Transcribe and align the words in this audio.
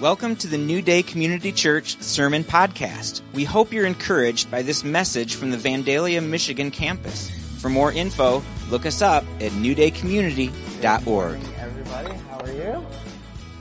Welcome 0.00 0.36
to 0.36 0.46
the 0.46 0.58
New 0.58 0.82
Day 0.82 1.02
Community 1.02 1.50
Church 1.50 1.98
Sermon 2.02 2.44
Podcast. 2.44 3.22
We 3.32 3.44
hope 3.44 3.72
you're 3.72 3.86
encouraged 3.86 4.50
by 4.50 4.60
this 4.60 4.84
message 4.84 5.36
from 5.36 5.50
the 5.50 5.56
Vandalia, 5.56 6.22
Michigan 6.22 6.70
campus. 6.70 7.30
For 7.60 7.70
more 7.70 7.92
info, 7.92 8.42
look 8.68 8.84
us 8.84 9.00
up 9.00 9.24
at 9.40 9.52
newdaycommunity.org. 9.52 11.38
Everybody, 11.58 12.14
how 12.14 12.40
are 12.40 12.52
you? 12.52 12.86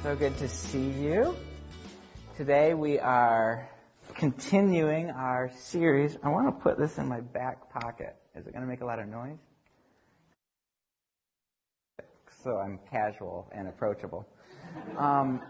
So 0.03 0.13
good 0.17 0.37
to 0.39 0.49
see 0.49 0.89
you. 0.89 1.37
Today 2.35 2.73
we 2.73 2.99
are 2.99 3.69
continuing 4.13 5.11
our 5.11 5.49
series. 5.55 6.17
I 6.21 6.27
want 6.27 6.47
to 6.47 6.61
put 6.61 6.77
this 6.77 6.97
in 6.97 7.07
my 7.07 7.21
back 7.21 7.71
pocket. 7.71 8.13
Is 8.35 8.45
it 8.45 8.51
going 8.51 8.61
to 8.61 8.67
make 8.67 8.81
a 8.81 8.85
lot 8.85 8.99
of 8.99 9.07
noise? 9.07 9.37
So 12.43 12.57
I'm 12.57 12.77
casual 12.91 13.49
and 13.53 13.69
approachable. 13.69 14.27
Um, 14.97 15.41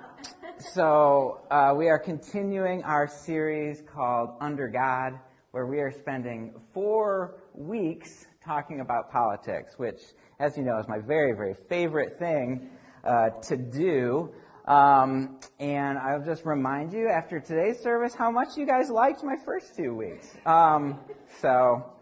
so 0.59 1.41
uh, 1.51 1.73
we 1.75 1.89
are 1.89 1.99
continuing 1.99 2.83
our 2.83 3.07
series 3.07 3.81
called 3.81 4.31
Under 4.39 4.67
God, 4.67 5.19
where 5.51 5.65
we 5.65 5.79
are 5.79 5.91
spending 5.91 6.53
four 6.73 7.43
weeks 7.53 8.27
talking 8.43 8.81
about 8.81 9.11
politics, 9.11 9.73
which, 9.77 10.01
as 10.39 10.57
you 10.57 10.63
know, 10.63 10.77
is 10.79 10.87
my 10.87 10.99
very, 10.99 11.33
very 11.33 11.55
favorite 11.69 12.17
thing 12.19 12.69
uh, 13.03 13.29
to 13.43 13.57
do. 13.57 14.33
Um, 14.67 15.39
and 15.59 15.97
I'll 15.97 16.23
just 16.23 16.45
remind 16.45 16.91
you 16.91 17.07
after 17.07 17.39
today's 17.39 17.79
service 17.79 18.15
how 18.15 18.31
much 18.31 18.57
you 18.57 18.65
guys 18.65 18.89
liked 18.89 19.23
my 19.23 19.35
first 19.45 19.75
two 19.75 19.93
weeks. 19.93 20.35
Um, 20.45 20.99
so 21.39 21.94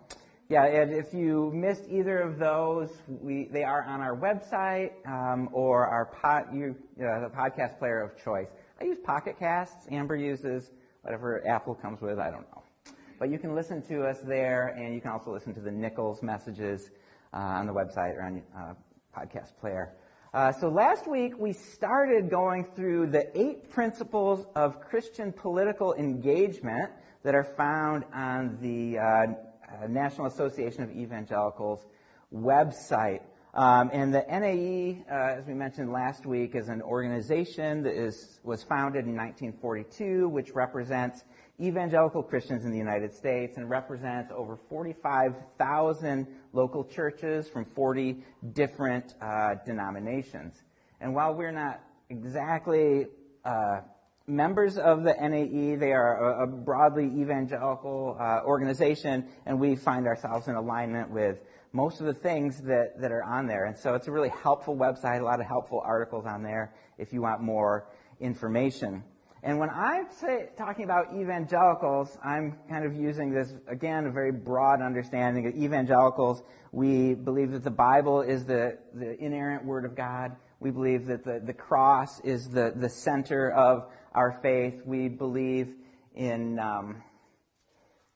yeah, 0.50 0.66
and 0.66 0.92
if 0.92 1.14
you 1.14 1.52
missed 1.54 1.86
either 1.90 2.20
of 2.20 2.38
those, 2.38 2.90
we, 3.08 3.46
they 3.46 3.64
are 3.64 3.84
on 3.84 4.02
our 4.02 4.16
website 4.16 4.92
um, 5.08 5.50
or 5.54 5.88
our 5.88 6.06
pod, 6.06 6.48
you, 6.54 6.76
uh, 7.00 7.22
the 7.22 7.30
podcast 7.30 7.80
player 7.80 8.02
of 8.02 8.22
choice. 8.22 8.50
I 8.80 8.84
use 8.84 8.98
Pocket 9.04 9.40
Casts. 9.40 9.88
Amber 9.90 10.18
uses 10.18 10.72
whatever 11.02 11.48
Apple 11.48 11.76
comes 11.76 12.02
with. 12.02 12.20
I 12.20 12.30
don't 12.30 12.46
know. 12.52 12.64
But 13.20 13.30
you 13.30 13.40
can 13.40 13.56
listen 13.56 13.82
to 13.84 14.06
us 14.06 14.20
there, 14.20 14.76
and 14.78 14.94
you 14.94 15.00
can 15.00 15.12
also 15.12 15.32
listen 15.32 15.54
to 15.54 15.62
the 15.62 15.72
Nichols 15.72 16.22
messages 16.22 16.90
uh, 17.34 17.38
on 17.38 17.66
the 17.66 17.74
website 17.74 18.18
or 18.18 18.24
on 18.24 18.44
uh, 18.56 18.74
podcast 19.18 19.58
player. 19.62 19.94
Uh, 20.34 20.52
so 20.52 20.68
last 20.68 21.08
week 21.08 21.38
we 21.38 21.54
started 21.54 22.30
going 22.30 22.66
through 22.76 23.08
the 23.08 23.26
eight 23.40 23.70
principles 23.70 24.46
of 24.56 24.82
Christian 24.82 25.32
political 25.32 25.94
engagement 25.94 26.92
that 27.24 27.34
are 27.34 27.44
found 27.44 28.04
on 28.14 28.58
the 28.62 28.98
uh, 29.74 29.88
National 29.88 30.28
Association 30.28 30.84
of 30.84 30.92
Evangelicals 30.92 31.86
website. 32.34 33.22
Um, 33.54 33.92
and 33.94 34.12
the 34.12 34.26
NAE, 34.28 35.06
uh, 35.12 35.38
as 35.38 35.46
we 35.46 35.54
mentioned 35.54 35.92
last 35.92 36.26
week, 36.26 36.56
is 36.56 36.70
an 36.70 36.82
organization 36.82 37.84
that 37.84 37.94
is, 37.94 38.40
was 38.44 38.64
founded 38.64 39.06
in 39.06 39.16
1942, 39.16 40.28
which 40.30 40.52
represents 40.56 41.24
evangelical 41.62 42.24
Christians 42.24 42.66
in 42.66 42.72
the 42.72 42.78
United 42.78 43.14
States 43.14 43.58
and 43.58 43.70
represents 43.70 44.32
over 44.36 44.58
45,000 44.70 46.28
local 46.52 46.84
churches 46.84 47.48
from 47.48 47.64
40 47.64 48.24
different 48.54 49.14
uh, 49.22 49.56
denominations. 49.66 50.64
And 51.00 51.14
while 51.14 51.36
we're 51.36 51.52
not 51.52 51.82
exactly 52.10 53.06
uh, 53.46 53.82
members 54.28 54.78
of 54.78 55.04
the 55.04 55.14
NAE. 55.14 55.76
They 55.76 55.92
are 55.92 56.42
a, 56.42 56.44
a 56.44 56.48
broadly 56.48 57.06
evangelical 57.06 58.18
uh, 58.20 58.42
organization, 58.46 59.28
and 59.46 59.60
we 59.60 59.76
find 59.76 60.08
ourselves 60.08 60.48
in 60.48 60.56
alignment 60.56 61.12
with 61.12 61.40
most 61.74 62.00
of 62.00 62.06
the 62.06 62.14
things 62.14 62.62
that, 62.62 63.00
that 63.00 63.12
are 63.12 63.24
on 63.24 63.48
there. 63.48 63.66
And 63.66 63.78
so 63.78 63.96
it's 63.96 64.08
a 64.08 64.12
really 64.12 64.30
helpful 64.30 64.76
website, 64.76 65.20
a 65.20 65.24
lot 65.24 65.40
of 65.40 65.48
helpful 65.48 65.82
articles 65.84 66.26
on 66.26 66.44
there 66.44 66.74
if 66.98 67.12
you 67.12 67.22
want 67.22 67.42
more 67.42 67.88
information. 68.20 69.04
And 69.42 69.60
when 69.60 69.70
I'm 69.72 70.06
say, 70.10 70.50
talking 70.58 70.86
about 70.86 71.14
evangelicals, 71.14 72.18
I'm 72.24 72.58
kind 72.70 72.86
of 72.86 72.96
using 72.96 73.34
this, 73.34 73.54
again, 73.68 74.06
a 74.06 74.12
very 74.12 74.32
broad 74.32 74.82
understanding 74.82 75.48
of 75.48 75.56
evangelicals. 75.56 76.44
We 76.72 77.14
believe 77.14 77.52
that 77.52 77.64
the 77.64 77.72
Bible 77.72 78.22
is 78.22 78.46
the, 78.46 78.78
the 78.94 79.22
inerrant 79.22 79.66
Word 79.66 79.84
of 79.84 79.96
God. 79.96 80.38
We 80.62 80.72
believe 80.72 81.08
that 81.08 81.26
the, 81.26 81.42
the 81.46 81.54
cross 81.54 82.22
is 82.22 82.48
the, 82.48 82.72
the 82.74 82.88
center 82.88 83.52
of 83.52 83.92
our 84.14 84.40
faith. 84.42 84.82
We 84.86 85.08
believe 85.08 85.74
in 86.16 86.60
um, 86.60 87.04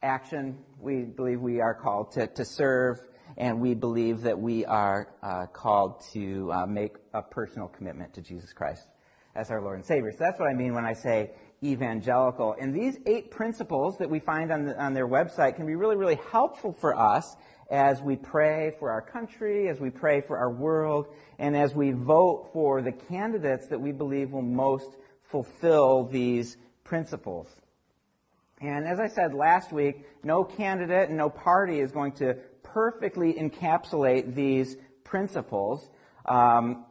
action. 0.01 0.59
We 0.79 1.03
believe 1.03 1.41
we 1.41 1.59
are 1.61 1.73
called 1.73 2.11
to, 2.13 2.27
to 2.27 2.45
serve, 2.45 2.99
and 3.37 3.59
we 3.59 3.73
believe 3.73 4.21
that 4.21 4.39
we 4.39 4.65
are 4.65 5.13
uh, 5.23 5.47
called 5.47 6.03
to 6.13 6.51
uh, 6.51 6.65
make 6.65 6.95
a 7.13 7.21
personal 7.21 7.67
commitment 7.67 8.13
to 8.13 8.21
Jesus 8.21 8.53
Christ 8.53 8.87
as 9.35 9.51
our 9.51 9.61
Lord 9.61 9.77
and 9.77 9.85
Savior. 9.85 10.11
So 10.11 10.19
that's 10.19 10.39
what 10.39 10.49
I 10.49 10.53
mean 10.53 10.73
when 10.73 10.85
I 10.85 10.93
say 10.93 11.31
evangelical. 11.63 12.55
And 12.59 12.73
these 12.73 12.97
eight 13.05 13.31
principles 13.31 13.97
that 13.97 14.09
we 14.09 14.19
find 14.19 14.51
on, 14.51 14.65
the, 14.65 14.79
on 14.81 14.93
their 14.93 15.07
website 15.07 15.55
can 15.55 15.65
be 15.65 15.75
really, 15.75 15.95
really 15.95 16.19
helpful 16.31 16.73
for 16.73 16.95
us 16.95 17.35
as 17.69 18.01
we 18.01 18.15
pray 18.15 18.71
for 18.79 18.91
our 18.91 19.01
country, 19.01 19.67
as 19.67 19.79
we 19.79 19.89
pray 19.89 20.21
for 20.21 20.37
our 20.37 20.51
world, 20.51 21.07
and 21.39 21.55
as 21.55 21.75
we 21.75 21.91
vote 21.91 22.49
for 22.53 22.81
the 22.81 22.91
candidates 22.91 23.67
that 23.67 23.79
we 23.79 23.91
believe 23.91 24.31
will 24.31 24.41
most 24.41 24.95
fulfill 25.27 26.05
these 26.05 26.57
principles. 26.83 27.47
And 28.59 28.87
as 28.87 28.99
I 28.99 29.07
said 29.07 29.33
last 29.33 29.71
week, 29.71 30.05
no 30.23 30.43
candidate 30.43 31.09
and 31.09 31.17
no 31.17 31.29
party 31.29 31.79
is 31.79 31.91
going 31.91 32.13
to 32.13 32.35
perfectly 32.63 33.33
encapsulate 33.33 34.33
these 34.33 34.75
principles. 35.03 35.89
Um, 36.25 36.85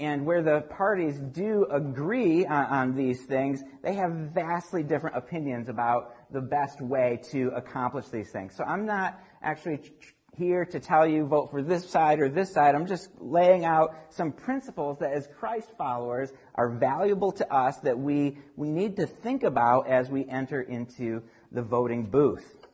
and 0.00 0.26
where 0.26 0.42
the 0.42 0.62
parties 0.62 1.18
do 1.18 1.66
agree 1.70 2.44
on, 2.44 2.66
on, 2.66 2.96
these 2.96 3.24
things, 3.26 3.62
they 3.82 3.94
have 3.94 4.10
vastly 4.10 4.82
different 4.82 5.16
opinions 5.16 5.68
about 5.68 6.16
the 6.32 6.40
best 6.40 6.80
way 6.80 7.20
to 7.30 7.52
accomplish 7.54 8.08
these 8.08 8.30
things. 8.30 8.56
So 8.56 8.64
I'm 8.64 8.86
not 8.86 9.22
actually 9.40 9.92
here 10.36 10.64
to 10.64 10.80
tell 10.80 11.06
you 11.06 11.26
vote 11.26 11.50
for 11.50 11.62
this 11.62 11.88
side 11.88 12.20
or 12.20 12.28
this 12.28 12.52
side. 12.52 12.74
I'm 12.74 12.86
just 12.86 13.10
laying 13.18 13.64
out 13.64 13.94
some 14.10 14.32
principles 14.32 14.98
that 14.98 15.12
as 15.12 15.28
Christ 15.38 15.70
followers 15.78 16.32
are 16.54 16.70
valuable 16.70 17.32
to 17.32 17.52
us 17.52 17.78
that 17.78 17.98
we, 17.98 18.38
we 18.56 18.70
need 18.70 18.96
to 18.96 19.06
think 19.06 19.42
about 19.42 19.88
as 19.88 20.10
we 20.10 20.26
enter 20.28 20.62
into 20.62 21.22
the 21.52 21.62
voting 21.62 22.06
booth. 22.06 22.66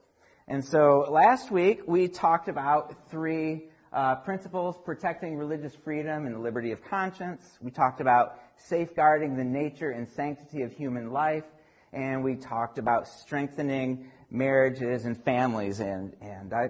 And 0.48 0.64
so 0.64 1.06
last 1.08 1.50
week 1.50 1.82
we 1.86 2.08
talked 2.08 2.48
about 2.48 3.10
three 3.10 3.68
uh, 3.92 4.16
principles 4.16 4.76
protecting 4.84 5.36
religious 5.36 5.74
freedom 5.74 6.26
and 6.26 6.34
the 6.34 6.38
liberty 6.38 6.72
of 6.72 6.82
conscience. 6.82 7.58
We 7.60 7.70
talked 7.70 8.00
about 8.00 8.38
safeguarding 8.56 9.36
the 9.36 9.44
nature 9.44 9.90
and 9.90 10.08
sanctity 10.08 10.62
of 10.62 10.72
human 10.72 11.12
life. 11.12 11.44
And 11.92 12.22
we 12.22 12.36
talked 12.36 12.78
about 12.78 13.08
strengthening 13.08 14.10
marriages 14.30 15.06
and 15.06 15.20
families. 15.24 15.80
And, 15.80 16.14
and 16.20 16.52
I, 16.54 16.68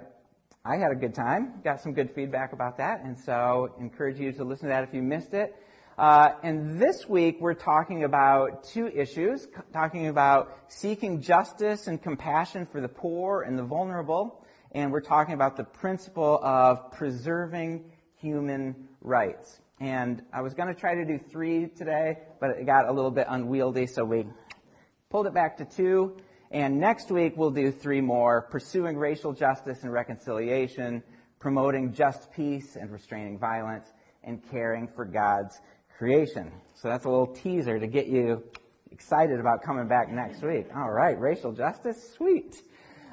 I 0.62 0.76
had 0.76 0.92
a 0.92 0.94
good 0.94 1.14
time. 1.14 1.54
Got 1.64 1.80
some 1.80 1.94
good 1.94 2.10
feedback 2.10 2.52
about 2.52 2.76
that, 2.76 3.02
and 3.02 3.18
so 3.18 3.74
encourage 3.80 4.20
you 4.20 4.30
to 4.32 4.44
listen 4.44 4.68
to 4.68 4.74
that 4.74 4.84
if 4.84 4.92
you 4.92 5.00
missed 5.00 5.32
it. 5.32 5.56
Uh, 5.96 6.32
and 6.42 6.78
this 6.78 7.08
week 7.08 7.38
we're 7.40 7.54
talking 7.54 8.04
about 8.04 8.64
two 8.64 8.86
issues, 8.88 9.48
talking 9.72 10.08
about 10.08 10.54
seeking 10.68 11.22
justice 11.22 11.86
and 11.86 12.02
compassion 12.02 12.66
for 12.66 12.82
the 12.82 12.88
poor 12.88 13.40
and 13.40 13.58
the 13.58 13.62
vulnerable, 13.62 14.44
and 14.72 14.92
we're 14.92 15.00
talking 15.00 15.32
about 15.32 15.56
the 15.56 15.64
principle 15.64 16.38
of 16.42 16.92
preserving 16.92 17.90
human 18.16 18.86
rights. 19.00 19.60
And 19.80 20.22
I 20.30 20.42
was 20.42 20.52
going 20.52 20.68
to 20.68 20.78
try 20.78 20.94
to 20.94 21.06
do 21.06 21.18
three 21.18 21.68
today, 21.68 22.18
but 22.38 22.50
it 22.50 22.66
got 22.66 22.86
a 22.86 22.92
little 22.92 23.10
bit 23.10 23.26
unwieldy, 23.30 23.86
so 23.86 24.04
we 24.04 24.26
pulled 25.08 25.26
it 25.26 25.32
back 25.32 25.56
to 25.56 25.64
two. 25.64 26.18
And 26.50 26.80
next 26.80 27.10
week 27.10 27.36
we'll 27.36 27.52
do 27.52 27.70
three 27.70 28.00
more, 28.00 28.42
pursuing 28.42 28.96
racial 28.96 29.32
justice 29.32 29.82
and 29.82 29.92
reconciliation, 29.92 31.02
promoting 31.38 31.92
just 31.92 32.32
peace 32.32 32.76
and 32.76 32.90
restraining 32.90 33.38
violence, 33.38 33.86
and 34.24 34.42
caring 34.50 34.88
for 34.88 35.04
God's 35.04 35.60
creation. 35.96 36.50
So 36.74 36.88
that's 36.88 37.04
a 37.04 37.08
little 37.08 37.28
teaser 37.28 37.78
to 37.78 37.86
get 37.86 38.08
you 38.08 38.42
excited 38.90 39.38
about 39.38 39.62
coming 39.62 39.86
back 39.86 40.10
next 40.10 40.42
week. 40.42 40.66
All 40.74 40.90
right, 40.90 41.18
racial 41.18 41.52
justice, 41.52 42.14
sweet. 42.16 42.62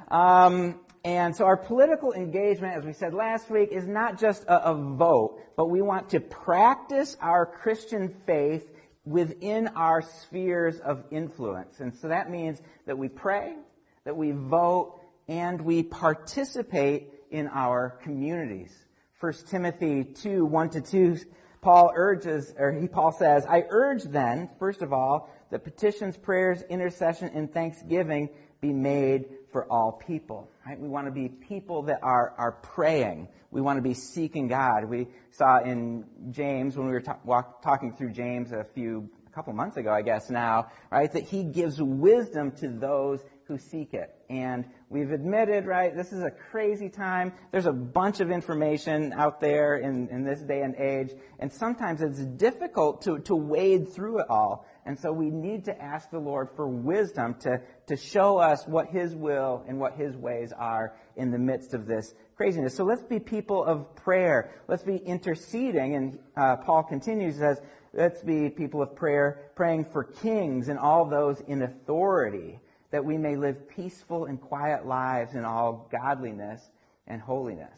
Um, 0.10 0.80
and 1.06 1.36
so 1.36 1.46
our 1.46 1.58
political 1.58 2.14
engagement, 2.14 2.76
as 2.76 2.86
we 2.86 2.94
said 2.94 3.14
last 3.14 3.50
week, 3.50 3.70
is 3.72 3.88
not 3.88 4.20
just 4.20 4.44
a, 4.46 4.72
a 4.72 4.74
vote, 4.74 5.40
but 5.56 5.70
we 5.70 5.82
want 5.82 6.10
to 6.10 6.20
practice 6.20 7.16
our 7.22 7.46
Christian 7.46 8.10
faith 8.26 8.68
within 9.08 9.70
our 9.70 10.02
spheres 10.02 10.80
of 10.80 11.04
influence. 11.12 11.80
And 11.80 11.94
so 11.94 12.10
that 12.10 12.30
means 12.30 12.62
that 12.86 12.98
we 12.98 13.08
pray, 13.08 13.56
that 14.04 14.18
we 14.18 14.32
vote, 14.32 15.00
and 15.28 15.62
we 15.62 15.84
participate 15.84 17.14
in 17.32 17.48
our 17.48 17.98
communities. 18.04 18.74
1 19.20 19.34
Timothy 19.50 20.04
2, 20.04 20.46
1 20.46 20.70
to 20.72 20.82
2, 20.82 21.18
Paul 21.62 21.92
urges, 21.96 22.54
or 22.58 22.72
he, 22.74 22.88
Paul 22.88 23.12
says, 23.12 23.46
I 23.46 23.64
urge 23.70 24.04
then, 24.04 24.50
first 24.60 24.82
of 24.82 24.92
all, 24.94 25.30
that 25.52 25.64
petitions, 25.64 26.18
prayers, 26.18 26.62
intercession, 26.70 27.32
and 27.34 27.52
thanksgiving 27.52 28.30
be 28.60 28.74
made 28.74 29.26
for 29.52 29.72
all 29.72 29.94
people. 29.94 30.50
Right? 30.68 30.78
We 30.78 30.90
want 30.90 31.08
to 31.08 31.14
be 31.14 31.30
people 31.30 31.84
that 31.84 32.00
are, 32.04 32.34
are 32.38 32.52
praying. 32.52 33.30
We 33.52 33.62
want 33.62 33.78
to 33.78 33.82
be 33.82 33.94
seeking 33.94 34.50
God. 34.50 34.84
We 34.84 35.08
saw 35.32 35.62
in 35.64 36.04
James, 36.30 36.76
when 36.76 36.88
we 36.88 36.92
were 36.92 37.00
ta- 37.00 37.20
walk, 37.24 37.62
talking 37.62 37.94
through 37.94 38.12
James 38.12 38.52
a 38.52 38.66
few 38.76 39.10
a 39.26 39.32
couple 39.32 39.54
months 39.54 39.78
ago, 39.78 39.94
I 39.94 40.02
guess 40.02 40.30
now, 40.30 40.68
right, 40.92 41.10
that 41.14 41.24
he 41.24 41.46
gives 41.46 41.82
wisdom 41.82 42.52
to 42.58 42.68
those 42.68 43.24
who 43.46 43.58
seek 43.58 43.94
it. 43.94 44.14
And 44.30 44.66
we've 44.90 45.12
admitted, 45.12 45.66
right, 45.66 45.96
this 45.96 46.14
is 46.14 46.24
a 46.24 46.32
crazy 46.32 46.90
time. 46.90 47.34
There's 47.52 47.66
a 47.66 47.74
bunch 47.74 48.20
of 48.20 48.32
information 48.32 49.14
out 49.14 49.40
there 49.40 49.78
in, 49.78 50.08
in 50.10 50.24
this 50.24 50.42
day 50.42 50.62
and 50.62 50.76
age, 50.76 51.12
and 51.40 51.52
sometimes 51.52 52.02
it's 52.02 52.24
difficult 52.24 53.02
to, 53.04 53.20
to 53.20 53.36
wade 53.36 53.94
through 53.94 54.20
it 54.20 54.30
all. 54.30 54.66
And 54.86 54.98
so 54.98 55.12
we 55.12 55.30
need 55.30 55.66
to 55.66 55.82
ask 55.82 56.10
the 56.10 56.20
Lord 56.20 56.50
for 56.56 56.68
wisdom 56.68 57.36
to, 57.42 57.62
to 57.88 57.98
show 57.98 58.38
us 58.38 58.66
what 58.66 58.88
His 58.88 59.16
will 59.16 59.66
and 59.68 59.80
what 59.80 59.96
His 59.96 60.16
ways 60.16 60.54
are 60.58 60.96
in 61.18 61.32
the 61.32 61.38
midst 61.38 61.74
of 61.74 61.86
this 61.86 62.14
craziness. 62.38 62.76
So 62.76 62.86
let's 62.86 63.04
be 63.04 63.20
people 63.20 63.66
of 63.66 63.94
prayer. 63.96 64.52
Let's 64.70 64.84
be 64.84 64.96
interceding. 64.96 65.96
And 65.96 66.20
uh, 66.38 66.56
Paul 66.58 66.84
continues, 66.84 67.38
says, 67.38 67.60
let's 67.94 68.22
be 68.22 68.50
people 68.50 68.82
of 68.82 68.96
prayer, 68.96 69.52
praying 69.56 69.86
for 69.92 70.06
kings 70.06 70.70
and 70.70 70.80
all 70.80 71.04
those 71.10 71.42
in 71.42 71.64
authority 71.64 72.62
that 72.98 73.06
we 73.06 73.16
may 73.16 73.36
live 73.36 73.70
peaceful 73.70 74.26
and 74.26 74.42
quiet 74.42 74.88
lives 74.88 75.36
in 75.36 75.46
all 75.46 75.88
godliness 75.92 76.68
and 77.06 77.22
holiness. 77.22 77.78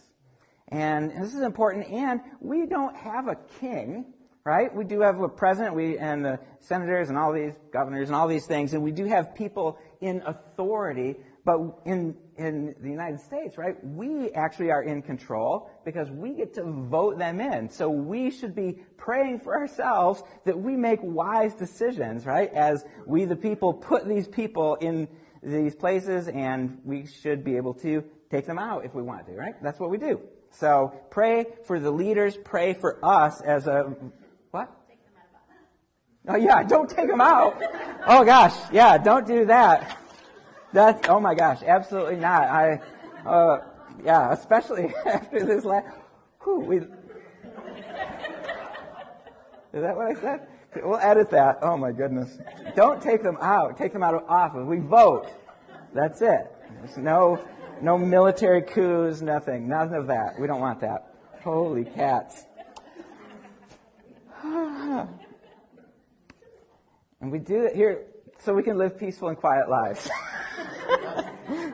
And 0.69 1.11
this 1.11 1.33
is 1.33 1.41
important. 1.41 1.89
And 1.89 2.21
we 2.39 2.65
don't 2.65 2.95
have 2.95 3.27
a 3.27 3.35
king, 3.59 4.13
right? 4.45 4.73
We 4.73 4.85
do 4.85 5.01
have 5.01 5.19
a 5.19 5.27
president, 5.27 5.75
we 5.75 5.97
and 5.97 6.23
the 6.23 6.39
senators 6.61 7.09
and 7.09 7.17
all 7.17 7.33
these 7.33 7.51
governors 7.73 8.07
and 8.07 8.15
all 8.15 8.29
these 8.29 8.45
things, 8.45 8.73
and 8.73 8.81
we 8.81 8.93
do 8.93 9.03
have 9.07 9.35
people 9.35 9.77
in 9.99 10.23
authority. 10.25 11.17
But 11.45 11.59
in 11.85 12.15
in 12.37 12.75
the 12.81 12.89
United 12.89 13.19
States, 13.19 13.57
right, 13.57 13.75
we 13.83 14.31
actually 14.31 14.71
are 14.71 14.83
in 14.83 15.01
control 15.01 15.69
because 15.83 16.09
we 16.09 16.33
get 16.33 16.53
to 16.53 16.63
vote 16.63 17.17
them 17.17 17.41
in. 17.41 17.69
So 17.69 17.89
we 17.89 18.31
should 18.31 18.55
be 18.55 18.79
praying 18.97 19.39
for 19.41 19.57
ourselves 19.57 20.23
that 20.45 20.57
we 20.57 20.77
make 20.77 20.99
wise 21.01 21.53
decisions, 21.53 22.25
right, 22.25 22.51
as 22.53 22.85
we 23.05 23.25
the 23.25 23.35
people 23.35 23.73
put 23.73 24.07
these 24.07 24.27
people 24.27 24.75
in 24.75 25.07
these 25.43 25.75
places 25.75 26.27
and 26.27 26.79
we 26.83 27.05
should 27.05 27.43
be 27.43 27.57
able 27.57 27.73
to 27.73 28.03
take 28.31 28.45
them 28.45 28.59
out 28.59 28.85
if 28.85 28.93
we 28.93 29.01
want 29.01 29.25
to, 29.27 29.33
right? 29.33 29.55
That's 29.61 29.79
what 29.79 29.89
we 29.89 29.97
do. 29.97 30.21
So 30.51 30.93
pray 31.09 31.45
for 31.65 31.79
the 31.79 31.91
leaders, 31.91 32.37
pray 32.43 32.73
for 32.73 33.03
us 33.03 33.41
as 33.41 33.67
a, 33.67 33.95
what? 34.51 34.71
Oh 36.27 36.35
yeah, 36.35 36.63
don't 36.63 36.89
take 36.89 37.07
them 37.07 37.21
out. 37.21 37.61
Oh 38.05 38.23
gosh, 38.23 38.55
yeah, 38.71 38.97
don't 38.97 39.25
do 39.25 39.45
that. 39.45 39.97
That's 40.71 41.07
oh 41.09 41.19
my 41.19 41.33
gosh, 41.33 41.63
absolutely 41.65 42.17
not. 42.17 42.43
I 42.43 42.79
uh, 43.25 43.61
yeah, 44.03 44.31
especially 44.31 44.93
after 45.05 45.45
this 45.45 45.65
last. 45.65 45.87
Whew, 46.43 46.59
we, 46.59 46.77
is 46.77 46.85
that 49.73 49.95
what 49.95 50.05
I 50.05 50.13
said? 50.21 50.47
We'll 50.75 50.99
edit 50.99 51.31
that. 51.31 51.59
Oh 51.61 51.75
my 51.77 51.91
goodness. 51.91 52.37
Don't 52.75 53.01
take 53.01 53.23
them 53.23 53.37
out. 53.41 53.77
Take 53.77 53.93
them 53.93 54.03
out 54.03 54.13
of 54.13 54.23
office. 54.29 54.65
We 54.65 54.77
vote. 54.79 55.27
That's 55.93 56.21
it. 56.21 56.51
There's 56.79 56.97
no 56.97 57.43
no 57.81 57.97
military 57.97 58.61
coups, 58.61 59.21
nothing. 59.21 59.67
None 59.67 59.93
of 59.93 60.07
that. 60.07 60.39
We 60.39 60.47
don't 60.47 60.59
want 60.59 60.81
that. 60.81 61.13
Holy 61.43 61.85
cats. 61.85 62.45
and 64.43 65.09
we 67.21 67.39
do 67.39 67.63
it 67.63 67.75
here 67.75 68.05
so 68.39 68.53
we 68.53 68.63
can 68.63 68.77
live 68.77 68.97
peaceful 68.97 69.29
and 69.29 69.37
quiet 69.37 69.69
lives. 69.69 70.09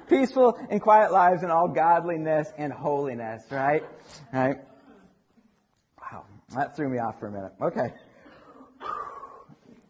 Peaceful 0.07 0.57
and 0.69 0.81
quiet 0.81 1.12
lives 1.12 1.44
in 1.44 1.50
all 1.50 1.68
godliness 1.68 2.48
and 2.57 2.72
holiness, 2.72 3.44
right? 3.50 3.84
Right? 4.34 4.57
Wow. 6.00 6.25
That 6.56 6.75
threw 6.75 6.90
me 6.90 7.00
off 7.00 7.19
for 7.19 7.28
a 7.28 7.31
minute. 7.31 7.54
Okay. 7.62 7.94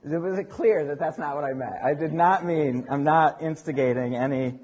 It 0.03 0.17
Was 0.17 0.39
clear 0.50 0.85
that 0.85 1.00
that's 1.00 1.17
not 1.17 1.35
what 1.35 1.44
I 1.44 1.53
meant? 1.53 1.75
I 1.83 1.95
did 1.95 2.13
not 2.13 2.45
mean, 2.45 2.85
I'm 2.89 3.03
not 3.03 3.41
instigating 3.41 4.15
any 4.15 4.59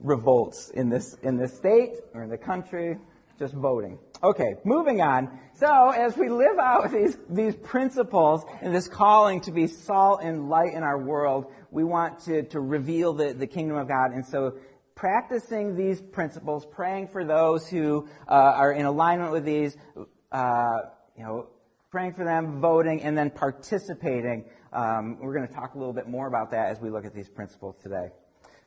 revolts 0.00 0.70
in 0.70 0.88
this, 0.88 1.14
in 1.22 1.36
this 1.36 1.56
state 1.56 1.92
or 2.14 2.22
in 2.22 2.30
the 2.30 2.38
country, 2.38 2.96
just 3.38 3.54
voting. 3.54 3.98
Okay, 4.22 4.54
moving 4.64 5.02
on. 5.02 5.38
So, 5.58 5.90
as 5.90 6.16
we 6.16 6.30
live 6.30 6.58
out 6.58 6.90
these, 6.90 7.18
these 7.28 7.54
principles 7.54 8.44
and 8.62 8.74
this 8.74 8.88
calling 8.88 9.42
to 9.42 9.52
be 9.52 9.66
salt 9.66 10.20
and 10.22 10.48
light 10.48 10.72
in 10.72 10.82
our 10.82 10.98
world, 10.98 11.52
we 11.76 11.84
want 11.84 12.18
to, 12.20 12.42
to 12.44 12.58
reveal 12.58 13.12
the, 13.12 13.34
the 13.34 13.46
kingdom 13.46 13.76
of 13.76 13.86
God. 13.86 14.12
And 14.12 14.24
so 14.24 14.54
practicing 14.94 15.76
these 15.76 16.00
principles, 16.00 16.64
praying 16.64 17.08
for 17.08 17.22
those 17.22 17.68
who 17.68 18.08
uh, 18.26 18.32
are 18.32 18.72
in 18.72 18.86
alignment 18.86 19.30
with 19.30 19.44
these, 19.44 19.76
uh, 20.32 20.78
you 21.18 21.22
know, 21.22 21.48
praying 21.90 22.14
for 22.14 22.24
them, 22.24 22.62
voting, 22.62 23.02
and 23.02 23.16
then 23.16 23.28
participating. 23.28 24.46
Um, 24.72 25.18
we're 25.20 25.34
going 25.34 25.46
to 25.46 25.52
talk 25.52 25.74
a 25.74 25.78
little 25.78 25.92
bit 25.92 26.08
more 26.08 26.28
about 26.28 26.50
that 26.52 26.70
as 26.70 26.80
we 26.80 26.88
look 26.88 27.04
at 27.04 27.14
these 27.14 27.28
principles 27.28 27.76
today. 27.82 28.08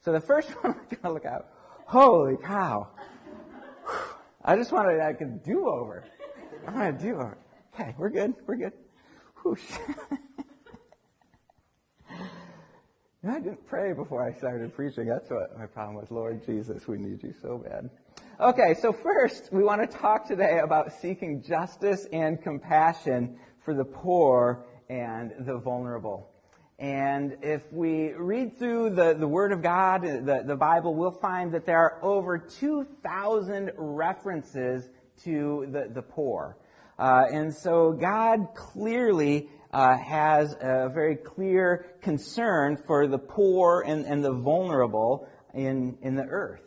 So 0.02 0.12
the 0.12 0.22
first 0.22 0.50
one 0.62 0.76
we're 0.76 0.98
going 0.98 1.02
to 1.02 1.12
look 1.12 1.26
at, 1.26 1.52
holy 1.88 2.38
cow. 2.38 2.90
I 4.46 4.56
just 4.56 4.72
wanted 4.72 5.00
like 5.00 5.20
a 5.22 5.26
do-over. 5.26 6.06
I 6.68 6.72
want 6.72 6.96
a 6.96 7.04
do-over. 7.04 7.40
Okay, 7.74 7.96
we're 7.98 8.12
good. 8.12 8.36
We're 8.46 8.58
good. 8.58 8.74
Whoosh. 9.44 9.64
I 13.28 13.34
didn't 13.34 13.68
pray 13.68 13.92
before 13.92 14.26
I 14.26 14.32
started 14.38 14.74
preaching. 14.74 15.06
That's 15.06 15.30
what 15.30 15.58
my 15.58 15.66
problem 15.66 15.98
was. 15.98 16.10
Lord 16.10 16.46
Jesus, 16.46 16.88
we 16.88 16.98
need 16.98 17.22
you 17.22 17.34
so 17.42 17.58
bad. 17.58 17.90
Okay, 18.40 18.74
so 18.82 18.94
first, 18.94 19.50
we 19.52 19.62
want 19.62 19.82
to 19.82 19.98
talk 19.98 20.26
today 20.26 20.60
about 20.64 20.94
seeking 21.02 21.44
justice 21.44 22.08
and 22.14 22.42
compassion 22.42 23.38
for 23.66 23.74
the 23.74 23.84
poor 23.84 24.66
and 24.90 25.34
the 25.40 25.58
vulnerable. 25.58 26.30
And 26.80 27.36
if 27.42 27.74
we 27.74 28.14
read 28.14 28.58
through 28.58 28.92
the, 28.92 29.14
the 29.16 29.28
Word 29.28 29.52
of 29.52 29.62
God, 29.62 30.04
the, 30.04 30.44
the 30.46 30.56
Bible, 30.56 30.96
we'll 30.96 31.12
find 31.12 31.54
that 31.54 31.66
there 31.66 31.78
are 31.78 32.00
over 32.02 32.38
2,000 32.38 33.72
references 33.76 34.88
to 35.24 35.68
the, 35.74 35.90
the 35.94 36.02
poor. 36.02 36.56
Uh, 36.98 37.26
and 37.30 37.54
so 37.54 37.92
God 37.92 38.48
clearly 38.56 39.50
uh, 39.72 39.98
has 39.98 40.56
a 40.60 40.90
very 40.90 41.16
clear 41.16 41.86
concern 42.02 42.78
for 42.88 43.08
the 43.08 43.18
poor 43.18 43.84
and, 43.86 44.06
and 44.06 44.24
the 44.24 44.34
vulnerable 44.34 45.28
in, 45.54 45.98
in 46.02 46.16
the 46.16 46.24
earth. 46.24 46.62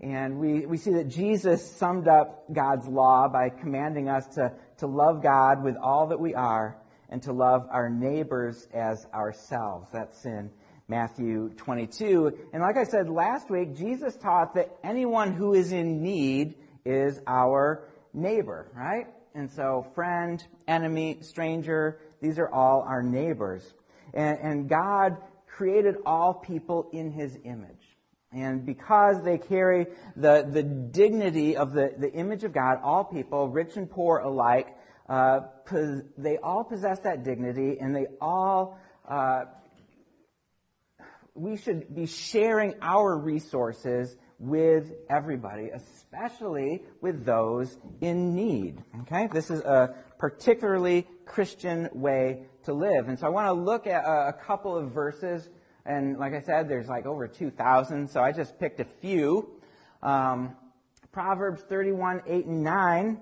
And 0.00 0.38
we, 0.38 0.64
we 0.64 0.76
see 0.76 0.92
that 0.92 1.08
Jesus 1.08 1.76
summed 1.76 2.06
up 2.06 2.44
God's 2.52 2.86
law 2.86 3.28
by 3.28 3.48
commanding 3.48 4.08
us 4.08 4.26
to, 4.34 4.52
to 4.78 4.86
love 4.86 5.22
God 5.22 5.62
with 5.62 5.76
all 5.76 6.06
that 6.08 6.20
we 6.20 6.34
are 6.34 6.78
and 7.08 7.22
to 7.22 7.32
love 7.32 7.66
our 7.70 7.90
neighbors 7.90 8.68
as 8.72 9.06
ourselves. 9.12 9.88
That's 9.92 10.24
in 10.24 10.50
Matthew 10.86 11.50
22. 11.56 12.48
And 12.52 12.62
like 12.62 12.76
I 12.76 12.84
said 12.84 13.10
last 13.10 13.50
week, 13.50 13.76
Jesus 13.76 14.16
taught 14.16 14.54
that 14.54 14.78
anyone 14.84 15.32
who 15.32 15.54
is 15.54 15.72
in 15.72 16.00
need 16.02 16.54
is 16.84 17.20
our 17.26 17.88
neighbor, 18.14 18.70
right? 18.74 19.06
And 19.38 19.48
so, 19.52 19.86
friend, 19.94 20.44
enemy, 20.66 21.18
stranger, 21.20 22.00
these 22.20 22.40
are 22.40 22.52
all 22.52 22.82
our 22.82 23.04
neighbors. 23.04 23.62
And, 24.12 24.36
and 24.40 24.68
God 24.68 25.16
created 25.46 25.94
all 26.04 26.34
people 26.34 26.88
in 26.92 27.12
his 27.12 27.38
image. 27.44 27.96
And 28.32 28.66
because 28.66 29.22
they 29.22 29.38
carry 29.38 29.86
the, 30.16 30.44
the 30.50 30.64
dignity 30.64 31.56
of 31.56 31.72
the, 31.72 31.94
the 31.96 32.12
image 32.12 32.42
of 32.42 32.52
God, 32.52 32.80
all 32.82 33.04
people, 33.04 33.46
rich 33.48 33.76
and 33.76 33.88
poor 33.88 34.18
alike, 34.18 34.76
uh, 35.08 35.42
they 36.16 36.38
all 36.38 36.64
possess 36.64 36.98
that 37.04 37.22
dignity 37.22 37.78
and 37.80 37.94
they 37.94 38.06
all, 38.20 38.76
uh, 39.08 39.44
we 41.36 41.56
should 41.56 41.94
be 41.94 42.06
sharing 42.06 42.74
our 42.82 43.16
resources 43.16 44.16
with 44.38 44.92
everybody, 45.10 45.70
especially 45.70 46.82
with 47.00 47.24
those 47.24 47.76
in 48.00 48.34
need. 48.34 48.82
Okay? 49.02 49.28
This 49.32 49.50
is 49.50 49.60
a 49.60 49.94
particularly 50.18 51.06
Christian 51.26 51.88
way 51.92 52.46
to 52.64 52.72
live. 52.72 53.08
And 53.08 53.18
so 53.18 53.26
I 53.26 53.30
want 53.30 53.46
to 53.46 53.52
look 53.52 53.86
at 53.86 54.04
a, 54.04 54.32
couple 54.32 54.76
of 54.76 54.90
verses. 54.92 55.48
And 55.84 56.18
like 56.18 56.34
I 56.34 56.40
said, 56.40 56.68
there's 56.68 56.88
like 56.88 57.06
over 57.06 57.26
2,000, 57.26 58.08
so 58.08 58.22
I 58.22 58.32
just 58.32 58.58
picked 58.58 58.80
a 58.80 58.84
few. 58.84 59.50
Um, 60.02 60.56
Proverbs 61.10 61.62
31, 61.62 62.22
8 62.26 62.46
and 62.46 62.62
9 62.62 63.20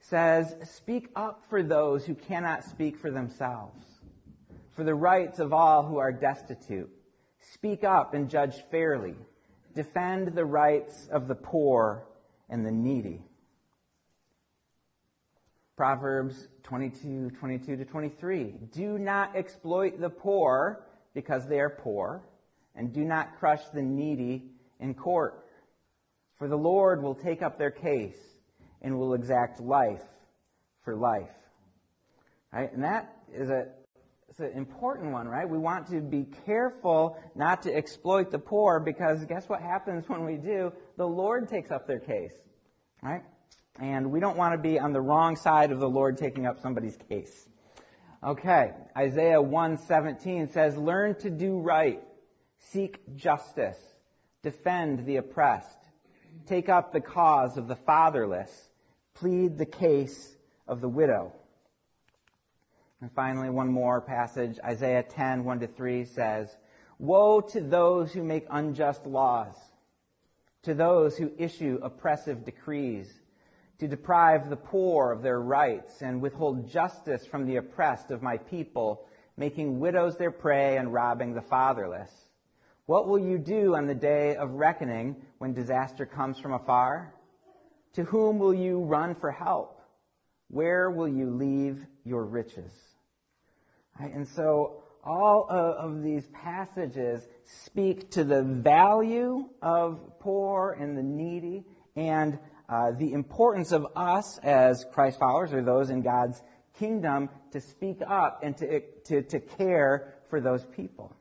says, 0.00 0.54
Speak 0.76 1.08
up 1.16 1.42
for 1.48 1.62
those 1.62 2.04
who 2.04 2.14
cannot 2.14 2.62
speak 2.64 2.96
for 2.96 3.10
themselves, 3.10 3.84
for 4.76 4.84
the 4.84 4.94
rights 4.94 5.40
of 5.40 5.52
all 5.52 5.82
who 5.82 5.98
are 5.98 6.12
destitute. 6.12 6.90
Speak 7.52 7.82
up 7.84 8.14
and 8.14 8.30
judge 8.30 8.56
fairly. 8.70 9.14
Defend 9.74 10.28
the 10.28 10.44
rights 10.44 11.08
of 11.10 11.28
the 11.28 11.34
poor 11.34 12.06
and 12.48 12.64
the 12.64 12.70
needy. 12.70 13.22
Proverbs 15.76 16.48
22, 16.62 17.30
22 17.30 17.76
to 17.76 17.84
23. 17.84 18.54
Do 18.72 18.98
not 18.98 19.34
exploit 19.34 20.00
the 20.00 20.10
poor 20.10 20.84
because 21.14 21.48
they 21.48 21.58
are 21.58 21.70
poor, 21.70 22.22
and 22.76 22.92
do 22.92 23.04
not 23.04 23.38
crush 23.38 23.62
the 23.72 23.82
needy 23.82 24.50
in 24.80 24.94
court. 24.94 25.46
For 26.38 26.48
the 26.48 26.56
Lord 26.56 27.02
will 27.02 27.14
take 27.14 27.42
up 27.42 27.58
their 27.58 27.70
case 27.70 28.18
and 28.82 28.98
will 28.98 29.14
exact 29.14 29.60
life 29.60 30.02
for 30.84 30.94
life. 30.94 31.34
Right? 32.52 32.72
And 32.72 32.84
that 32.84 33.16
is 33.32 33.50
a, 33.50 33.68
it's 34.34 34.40
an 34.40 34.58
important 34.58 35.12
one, 35.12 35.28
right? 35.28 35.48
We 35.48 35.58
want 35.58 35.86
to 35.90 36.00
be 36.00 36.26
careful 36.44 37.16
not 37.36 37.62
to 37.62 37.72
exploit 37.72 38.32
the 38.32 38.38
poor 38.40 38.80
because 38.80 39.24
guess 39.26 39.48
what 39.48 39.60
happens 39.60 40.08
when 40.08 40.24
we 40.24 40.38
do? 40.38 40.72
The 40.96 41.06
Lord 41.06 41.48
takes 41.48 41.70
up 41.70 41.86
their 41.86 42.00
case, 42.00 42.34
right? 43.00 43.22
And 43.78 44.10
we 44.10 44.18
don't 44.18 44.36
want 44.36 44.52
to 44.54 44.58
be 44.58 44.80
on 44.80 44.92
the 44.92 45.00
wrong 45.00 45.36
side 45.36 45.70
of 45.70 45.78
the 45.78 45.88
Lord 45.88 46.18
taking 46.18 46.46
up 46.46 46.60
somebody's 46.60 46.96
case. 47.08 47.48
Okay, 48.24 48.72
Isaiah 48.96 49.40
117 49.40 50.48
says, 50.48 50.76
Learn 50.76 51.14
to 51.20 51.30
do 51.30 51.60
right, 51.60 52.02
seek 52.58 53.14
justice, 53.14 53.78
defend 54.42 55.06
the 55.06 55.18
oppressed, 55.18 55.78
take 56.44 56.68
up 56.68 56.92
the 56.92 57.00
cause 57.00 57.56
of 57.56 57.68
the 57.68 57.76
fatherless, 57.76 58.68
plead 59.14 59.58
the 59.58 59.66
case 59.66 60.34
of 60.66 60.80
the 60.80 60.88
widow. 60.88 61.32
And 63.04 63.12
finally, 63.12 63.50
one 63.50 63.68
more 63.68 64.00
passage, 64.00 64.58
Isaiah 64.64 65.02
10, 65.02 65.44
1 65.44 65.60
to 65.60 65.66
3 65.66 66.06
says, 66.06 66.56
Woe 66.98 67.42
to 67.42 67.60
those 67.60 68.14
who 68.14 68.24
make 68.24 68.46
unjust 68.48 69.04
laws, 69.04 69.52
to 70.62 70.72
those 70.72 71.14
who 71.14 71.30
issue 71.36 71.78
oppressive 71.82 72.46
decrees, 72.46 73.12
to 73.78 73.86
deprive 73.86 74.48
the 74.48 74.56
poor 74.56 75.12
of 75.12 75.20
their 75.20 75.42
rights 75.42 76.00
and 76.00 76.22
withhold 76.22 76.66
justice 76.66 77.26
from 77.26 77.44
the 77.44 77.56
oppressed 77.56 78.10
of 78.10 78.22
my 78.22 78.38
people, 78.38 79.04
making 79.36 79.80
widows 79.80 80.16
their 80.16 80.30
prey 80.30 80.78
and 80.78 80.90
robbing 80.90 81.34
the 81.34 81.42
fatherless. 81.42 82.10
What 82.86 83.06
will 83.06 83.18
you 83.18 83.36
do 83.36 83.76
on 83.76 83.86
the 83.86 83.94
day 83.94 84.34
of 84.34 84.52
reckoning 84.52 85.16
when 85.36 85.52
disaster 85.52 86.06
comes 86.06 86.38
from 86.38 86.54
afar? 86.54 87.12
To 87.96 88.04
whom 88.04 88.38
will 88.38 88.54
you 88.54 88.80
run 88.80 89.14
for 89.14 89.30
help? 89.30 89.82
Where 90.48 90.90
will 90.90 91.08
you 91.08 91.28
leave 91.28 91.84
your 92.02 92.24
riches? 92.24 92.93
Right? 93.98 94.12
And 94.12 94.26
so 94.26 94.82
all 95.04 95.46
of 95.48 96.02
these 96.02 96.26
passages 96.28 97.26
speak 97.44 98.10
to 98.12 98.24
the 98.24 98.42
value 98.42 99.48
of 99.62 100.18
poor 100.20 100.76
and 100.78 100.96
the 100.96 101.02
needy 101.02 101.64
and 101.94 102.38
uh, 102.68 102.92
the 102.92 103.12
importance 103.12 103.72
of 103.72 103.86
us 103.94 104.38
as 104.42 104.84
Christ 104.92 105.18
followers 105.18 105.52
or 105.52 105.62
those 105.62 105.90
in 105.90 106.02
God's 106.02 106.42
kingdom 106.78 107.28
to 107.52 107.60
speak 107.60 107.98
up 108.06 108.40
and 108.42 108.56
to, 108.56 108.80
to, 109.04 109.22
to 109.22 109.40
care 109.40 110.14
for 110.30 110.40
those 110.40 110.64
people. 110.66 111.14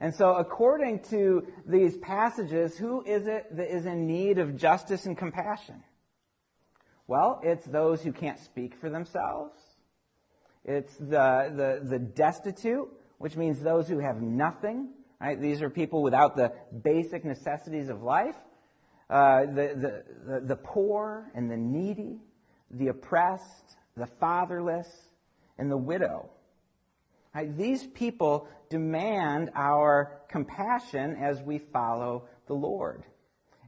And 0.00 0.14
so, 0.14 0.34
according 0.34 1.00
to 1.10 1.46
these 1.66 1.96
passages, 1.98 2.76
who 2.76 3.02
is 3.04 3.26
it 3.26 3.54
that 3.56 3.74
is 3.74 3.84
in 3.84 4.06
need 4.06 4.38
of 4.38 4.56
justice 4.56 5.04
and 5.04 5.16
compassion? 5.16 5.82
Well, 7.06 7.40
it's 7.42 7.66
those 7.66 8.02
who 8.02 8.12
can't 8.12 8.38
speak 8.38 8.74
for 8.76 8.88
themselves. 8.88 9.58
It's 10.64 10.94
the, 10.96 11.52
the, 11.54 11.80
the 11.88 11.98
destitute, 11.98 12.88
which 13.18 13.36
means 13.36 13.60
those 13.60 13.88
who 13.88 13.98
have 13.98 14.20
nothing. 14.20 14.90
Right? 15.20 15.40
These 15.40 15.62
are 15.62 15.70
people 15.70 16.02
without 16.02 16.36
the 16.36 16.52
basic 16.82 17.24
necessities 17.24 17.88
of 17.88 18.02
life. 18.02 18.36
Uh, 19.08 19.46
the, 19.46 20.04
the, 20.26 20.40
the 20.40 20.56
poor 20.56 21.30
and 21.34 21.50
the 21.50 21.56
needy, 21.56 22.20
the 22.70 22.88
oppressed, 22.88 23.76
the 23.96 24.06
fatherless, 24.06 24.88
and 25.58 25.70
the 25.70 25.76
widow. 25.76 26.30
Right? 27.34 27.54
These 27.56 27.86
people 27.86 28.48
demand 28.68 29.50
our 29.54 30.20
compassion 30.28 31.16
as 31.20 31.42
we 31.42 31.58
follow 31.58 32.28
the 32.46 32.54
Lord. 32.54 33.04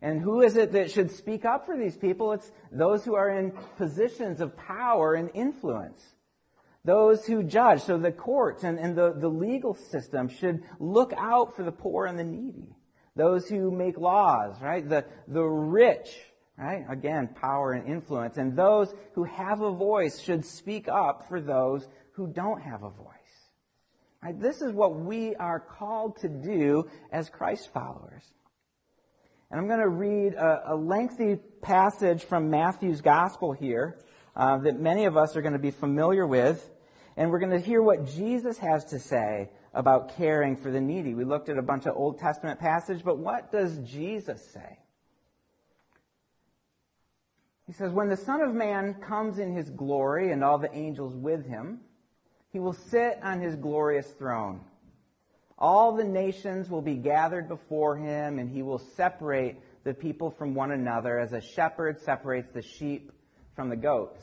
And 0.01 0.21
who 0.21 0.43
is 0.43 0.57
it 0.57 0.73
that 0.73 0.91
should 0.91 1.11
speak 1.11 1.45
up 1.45 1.67
for 1.67 1.77
these 1.77 1.97
people? 1.97 2.33
It's 2.33 2.51
those 2.71 3.05
who 3.05 3.15
are 3.15 3.31
in 3.31 3.53
positions 3.77 4.41
of 4.41 4.57
power 4.57 5.15
and 5.15 5.31
influence 5.35 6.01
those 6.85 7.27
who 7.27 7.43
judge. 7.43 7.83
So 7.83 7.99
the 7.99 8.13
courts 8.13 8.65
and, 8.65 8.79
and 8.79 8.97
the, 8.97 9.13
the 9.13 9.29
legal 9.29 9.75
system 9.75 10.29
should 10.29 10.63
look 10.81 11.13
out 11.17 11.55
for 11.55 11.63
the 11.63 11.73
poor 11.73 12.07
and 12.07 12.19
the 12.19 12.25
needy. 12.25 12.75
Those 13.15 13.49
who 13.49 13.71
make 13.71 13.99
laws, 13.99 14.57
right? 14.61 14.89
The, 14.89 15.05
the 15.29 15.43
rich, 15.43 16.09
right? 16.57 16.85
Again, 16.89 17.29
power 17.41 17.73
and 17.73 17.87
influence. 17.87 18.39
And 18.39 18.57
those 18.57 18.95
who 19.15 19.25
have 19.25 19.61
a 19.61 19.71
voice 19.71 20.21
should 20.21 20.45
speak 20.45 20.89
up 20.89 21.29
for 21.29 21.41
those 21.41 21.87
who 22.15 22.27
don't 22.27 22.63
have 22.63 22.83
a 22.83 22.91
voice. 22.91 23.09
Right? 24.23 24.41
This 24.41 24.63
is 24.63 24.73
what 24.73 24.95
we 24.95 25.35
are 25.35 25.61
called 25.61 26.17
to 26.21 26.29
do 26.29 26.89
as 27.11 27.29
Christ 27.29 27.73
followers. 27.73 28.23
And 29.51 29.61
I'm 29.61 29.67
going 29.67 29.81
to 29.81 29.89
read 29.89 30.35
a, 30.35 30.73
a 30.73 30.77
lengthy 30.77 31.37
passage 31.61 32.25
from 32.25 32.49
Matthew's 32.49 33.03
gospel 33.03 33.53
here 33.53 33.99
uh, 34.35 34.59
that 34.59 34.81
many 34.81 35.05
of 35.05 35.17
us 35.17 35.37
are 35.37 35.43
going 35.43 35.53
to 35.53 35.59
be 35.59 35.71
familiar 35.71 36.27
with. 36.27 36.71
And 37.17 37.31
we're 37.31 37.39
going 37.39 37.53
to 37.53 37.59
hear 37.59 37.83
what 37.83 38.07
Jesus 38.07 38.59
has 38.59 38.85
to 38.87 38.99
say 38.99 39.51
about 39.75 40.17
caring 40.17 40.57
for 40.57 40.71
the 40.71 40.81
needy. 40.81 41.15
We 41.15 41.25
looked 41.25 41.49
at 41.49 41.59
a 41.59 41.63
bunch 41.63 41.87
of 41.87 41.97
Old 41.97 42.19
Testament 42.19 42.59
passages, 42.59 43.03
but 43.03 43.19
what 43.19 43.53
does 43.53 43.79
Jesus 43.79 44.43
say? 44.53 44.79
He 47.67 47.73
says, 47.73 47.93
When 47.93 48.09
the 48.09 48.17
Son 48.17 48.41
of 48.41 48.55
Man 48.55 48.95
comes 48.95 49.39
in 49.39 49.55
his 49.55 49.71
glory 49.71 50.33
and 50.33 50.43
all 50.43 50.59
the 50.59 50.75
angels 50.75 51.15
with 51.15 51.47
him, 51.47 51.81
he 52.51 52.59
will 52.59 52.75
sit 52.75 53.19
on 53.23 53.41
his 53.41 53.57
glorious 53.57 54.11
throne. 54.13 54.61
All 55.59 55.93
the 55.93 56.05
nations 56.05 56.69
will 56.69 56.83
be 56.83 56.97
gathered 56.97 57.49
before 57.49 57.97
him, 57.97 58.39
and 58.39 58.51
he 58.51 58.63
will 58.63 58.79
separate 58.79 59.57
the 59.85 59.95
people 59.95 60.31
from 60.31 60.55
one 60.55 60.73
another 60.73 61.19
as 61.19 61.33
a 61.33 61.41
shepherd 61.41 62.01
separates 62.01 62.53
the 62.53 62.63
sheep 62.63 63.13
from 63.55 63.69
the 63.69 63.77
goats. 63.77 64.23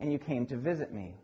and 0.00 0.12
you 0.12 0.18
came 0.18 0.46
to 0.46 0.56
visit 0.56 0.92
me. 0.92 1.14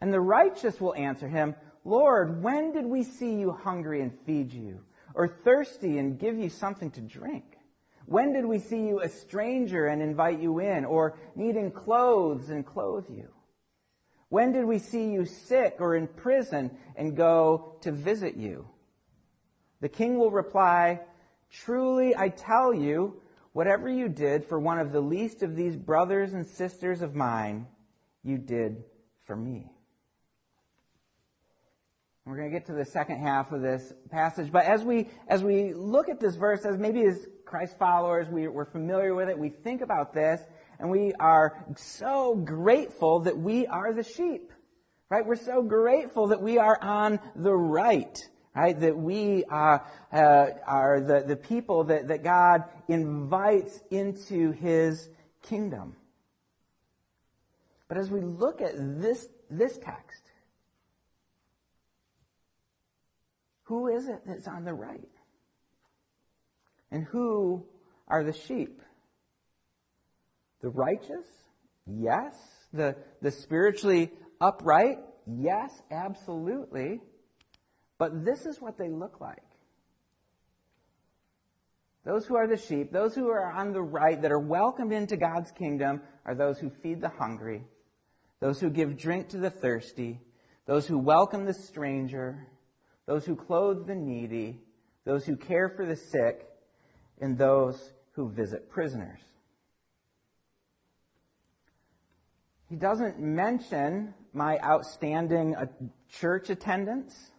And 0.00 0.12
the 0.12 0.20
righteous 0.20 0.80
will 0.80 0.94
answer 0.94 1.28
him, 1.28 1.54
Lord, 1.84 2.42
when 2.42 2.72
did 2.72 2.86
we 2.86 3.02
see 3.02 3.34
you 3.34 3.52
hungry 3.52 4.02
and 4.02 4.12
feed 4.26 4.52
you, 4.52 4.80
or 5.14 5.26
thirsty 5.26 5.98
and 5.98 6.18
give 6.18 6.38
you 6.38 6.48
something 6.48 6.90
to 6.92 7.00
drink? 7.00 7.56
When 8.06 8.32
did 8.32 8.44
we 8.44 8.58
see 8.58 8.86
you 8.86 9.00
a 9.00 9.08
stranger 9.08 9.86
and 9.86 10.02
invite 10.02 10.40
you 10.40 10.58
in, 10.58 10.84
or 10.84 11.18
needing 11.34 11.70
clothes 11.70 12.50
and 12.50 12.66
clothe 12.66 13.06
you? 13.08 13.28
When 14.28 14.52
did 14.52 14.64
we 14.64 14.78
see 14.78 15.10
you 15.10 15.24
sick 15.24 15.76
or 15.80 15.96
in 15.96 16.06
prison 16.06 16.70
and 16.96 17.16
go 17.16 17.76
to 17.82 17.90
visit 17.90 18.36
you? 18.36 18.68
The 19.80 19.88
king 19.88 20.18
will 20.18 20.30
reply, 20.30 21.00
Truly 21.50 22.14
I 22.16 22.28
tell 22.28 22.72
you, 22.72 23.20
Whatever 23.52 23.88
you 23.88 24.08
did 24.08 24.44
for 24.44 24.60
one 24.60 24.78
of 24.78 24.92
the 24.92 25.00
least 25.00 25.42
of 25.42 25.56
these 25.56 25.76
brothers 25.76 26.34
and 26.34 26.46
sisters 26.46 27.02
of 27.02 27.14
mine, 27.14 27.66
you 28.22 28.38
did 28.38 28.84
for 29.26 29.34
me. 29.34 29.70
We're 32.26 32.36
going 32.36 32.50
to 32.50 32.56
get 32.56 32.66
to 32.66 32.74
the 32.74 32.84
second 32.84 33.18
half 33.18 33.50
of 33.50 33.60
this 33.60 33.92
passage, 34.10 34.52
but 34.52 34.64
as 34.64 34.84
we 34.84 35.08
as 35.26 35.42
we 35.42 35.72
look 35.72 36.08
at 36.08 36.20
this 36.20 36.36
verse, 36.36 36.64
as 36.64 36.78
maybe 36.78 37.02
as 37.02 37.26
Christ 37.44 37.76
followers, 37.76 38.28
we, 38.28 38.46
we're 38.46 38.70
familiar 38.70 39.16
with 39.16 39.28
it. 39.28 39.36
We 39.36 39.48
think 39.48 39.80
about 39.80 40.14
this, 40.14 40.40
and 40.78 40.88
we 40.88 41.12
are 41.14 41.64
so 41.76 42.36
grateful 42.36 43.20
that 43.20 43.36
we 43.36 43.66
are 43.66 43.92
the 43.92 44.04
sheep, 44.04 44.52
right? 45.08 45.26
We're 45.26 45.34
so 45.34 45.62
grateful 45.62 46.28
that 46.28 46.40
we 46.40 46.58
are 46.58 46.80
on 46.80 47.18
the 47.34 47.54
right 47.54 48.16
right? 48.54 48.78
That 48.78 48.96
we 48.96 49.44
are, 49.44 49.86
uh, 50.12 50.46
are 50.66 51.00
the, 51.00 51.24
the 51.26 51.36
people 51.36 51.84
that, 51.84 52.08
that 52.08 52.22
God 52.22 52.64
invites 52.88 53.80
into 53.90 54.52
his 54.52 55.08
kingdom. 55.42 55.96
But 57.88 57.98
as 57.98 58.10
we 58.10 58.20
look 58.20 58.60
at 58.60 58.74
this, 58.76 59.28
this 59.50 59.78
text, 59.78 60.22
who 63.64 63.88
is 63.88 64.08
it 64.08 64.20
that's 64.26 64.48
on 64.48 64.64
the 64.64 64.74
right? 64.74 65.08
And 66.90 67.04
who 67.04 67.64
are 68.08 68.24
the 68.24 68.32
sheep? 68.32 68.82
The 70.60 70.70
righteous? 70.70 71.26
Yes. 71.86 72.34
The, 72.72 72.96
the 73.22 73.30
spiritually 73.30 74.10
upright? 74.40 74.98
Yes, 75.26 75.82
absolutely. 75.90 77.00
But 78.00 78.24
this 78.24 78.46
is 78.46 78.62
what 78.62 78.78
they 78.78 78.88
look 78.88 79.20
like. 79.20 79.42
Those 82.06 82.24
who 82.24 82.34
are 82.34 82.46
the 82.46 82.56
sheep, 82.56 82.90
those 82.90 83.14
who 83.14 83.28
are 83.28 83.52
on 83.52 83.74
the 83.74 83.82
right, 83.82 84.20
that 84.22 84.32
are 84.32 84.40
welcomed 84.40 84.94
into 84.94 85.18
God's 85.18 85.50
kingdom, 85.50 86.00
are 86.24 86.34
those 86.34 86.58
who 86.58 86.70
feed 86.70 87.02
the 87.02 87.10
hungry, 87.10 87.62
those 88.40 88.58
who 88.58 88.70
give 88.70 88.96
drink 88.96 89.28
to 89.28 89.36
the 89.36 89.50
thirsty, 89.50 90.18
those 90.64 90.86
who 90.86 90.96
welcome 90.96 91.44
the 91.44 91.52
stranger, 91.52 92.48
those 93.04 93.26
who 93.26 93.36
clothe 93.36 93.86
the 93.86 93.94
needy, 93.94 94.62
those 95.04 95.26
who 95.26 95.36
care 95.36 95.68
for 95.68 95.84
the 95.84 95.96
sick, 95.96 96.48
and 97.20 97.36
those 97.36 97.92
who 98.12 98.30
visit 98.30 98.70
prisoners. 98.70 99.20
He 102.70 102.76
doesn't 102.76 103.18
mention 103.18 104.14
my 104.32 104.58
outstanding 104.60 105.54
uh, 105.54 105.66
church 106.08 106.48
attendance. 106.48 107.30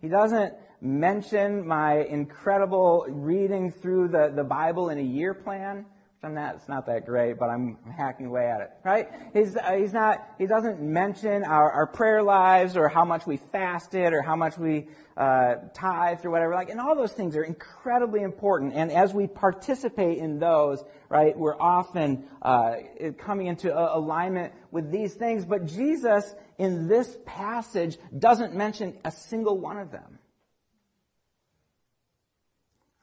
He 0.00 0.08
doesn't 0.08 0.54
mention 0.80 1.66
my 1.66 2.04
incredible 2.04 3.06
reading 3.08 3.70
through 3.70 4.08
the, 4.08 4.32
the 4.34 4.44
Bible 4.44 4.90
in 4.90 4.98
a 4.98 5.02
year 5.02 5.34
plan. 5.34 5.86
I'm 6.22 6.34
not, 6.34 6.56
it's 6.56 6.68
not 6.68 6.86
that 6.86 7.04
great, 7.04 7.38
but 7.38 7.50
I'm 7.50 7.76
hacking 7.96 8.26
away 8.26 8.46
at 8.46 8.60
it, 8.60 8.70
right? 8.84 9.08
He's, 9.32 9.54
uh, 9.54 9.72
he's 9.72 9.92
not, 9.92 10.26
he 10.38 10.46
doesn't 10.46 10.80
mention 10.80 11.44
our, 11.44 11.70
our 11.70 11.86
prayer 11.86 12.22
lives 12.22 12.76
or 12.76 12.88
how 12.88 13.04
much 13.04 13.26
we 13.26 13.36
fasted 13.36 14.12
or 14.12 14.22
how 14.22 14.34
much 14.34 14.56
we 14.56 14.88
uh, 15.16 15.56
tithed 15.74 16.24
or 16.24 16.30
whatever. 16.30 16.54
Like, 16.54 16.70
and 16.70 16.80
all 16.80 16.96
those 16.96 17.12
things 17.12 17.36
are 17.36 17.44
incredibly 17.44 18.22
important. 18.22 18.72
And 18.74 18.90
as 18.90 19.12
we 19.12 19.26
participate 19.26 20.18
in 20.18 20.38
those, 20.38 20.82
right, 21.10 21.36
we're 21.36 21.60
often 21.60 22.24
uh, 22.40 22.76
coming 23.18 23.46
into 23.46 23.72
alignment 23.76 24.54
with 24.70 24.90
these 24.90 25.14
things. 25.14 25.44
But 25.44 25.66
Jesus, 25.66 26.34
in 26.58 26.88
this 26.88 27.16
passage, 27.26 27.98
doesn't 28.18 28.54
mention 28.54 28.98
a 29.04 29.10
single 29.10 29.58
one 29.58 29.78
of 29.78 29.92
them. 29.92 30.18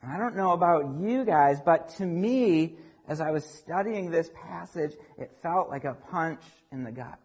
I 0.06 0.18
don't 0.18 0.36
know 0.36 0.52
about 0.52 1.00
you 1.00 1.24
guys, 1.24 1.60
but 1.64 1.90
to 1.96 2.04
me, 2.04 2.76
as 3.06 3.20
I 3.20 3.30
was 3.30 3.44
studying 3.44 4.10
this 4.10 4.30
passage, 4.34 4.92
it 5.18 5.30
felt 5.42 5.68
like 5.68 5.84
a 5.84 5.94
punch 6.10 6.40
in 6.72 6.84
the 6.84 6.92
gut. 6.92 7.18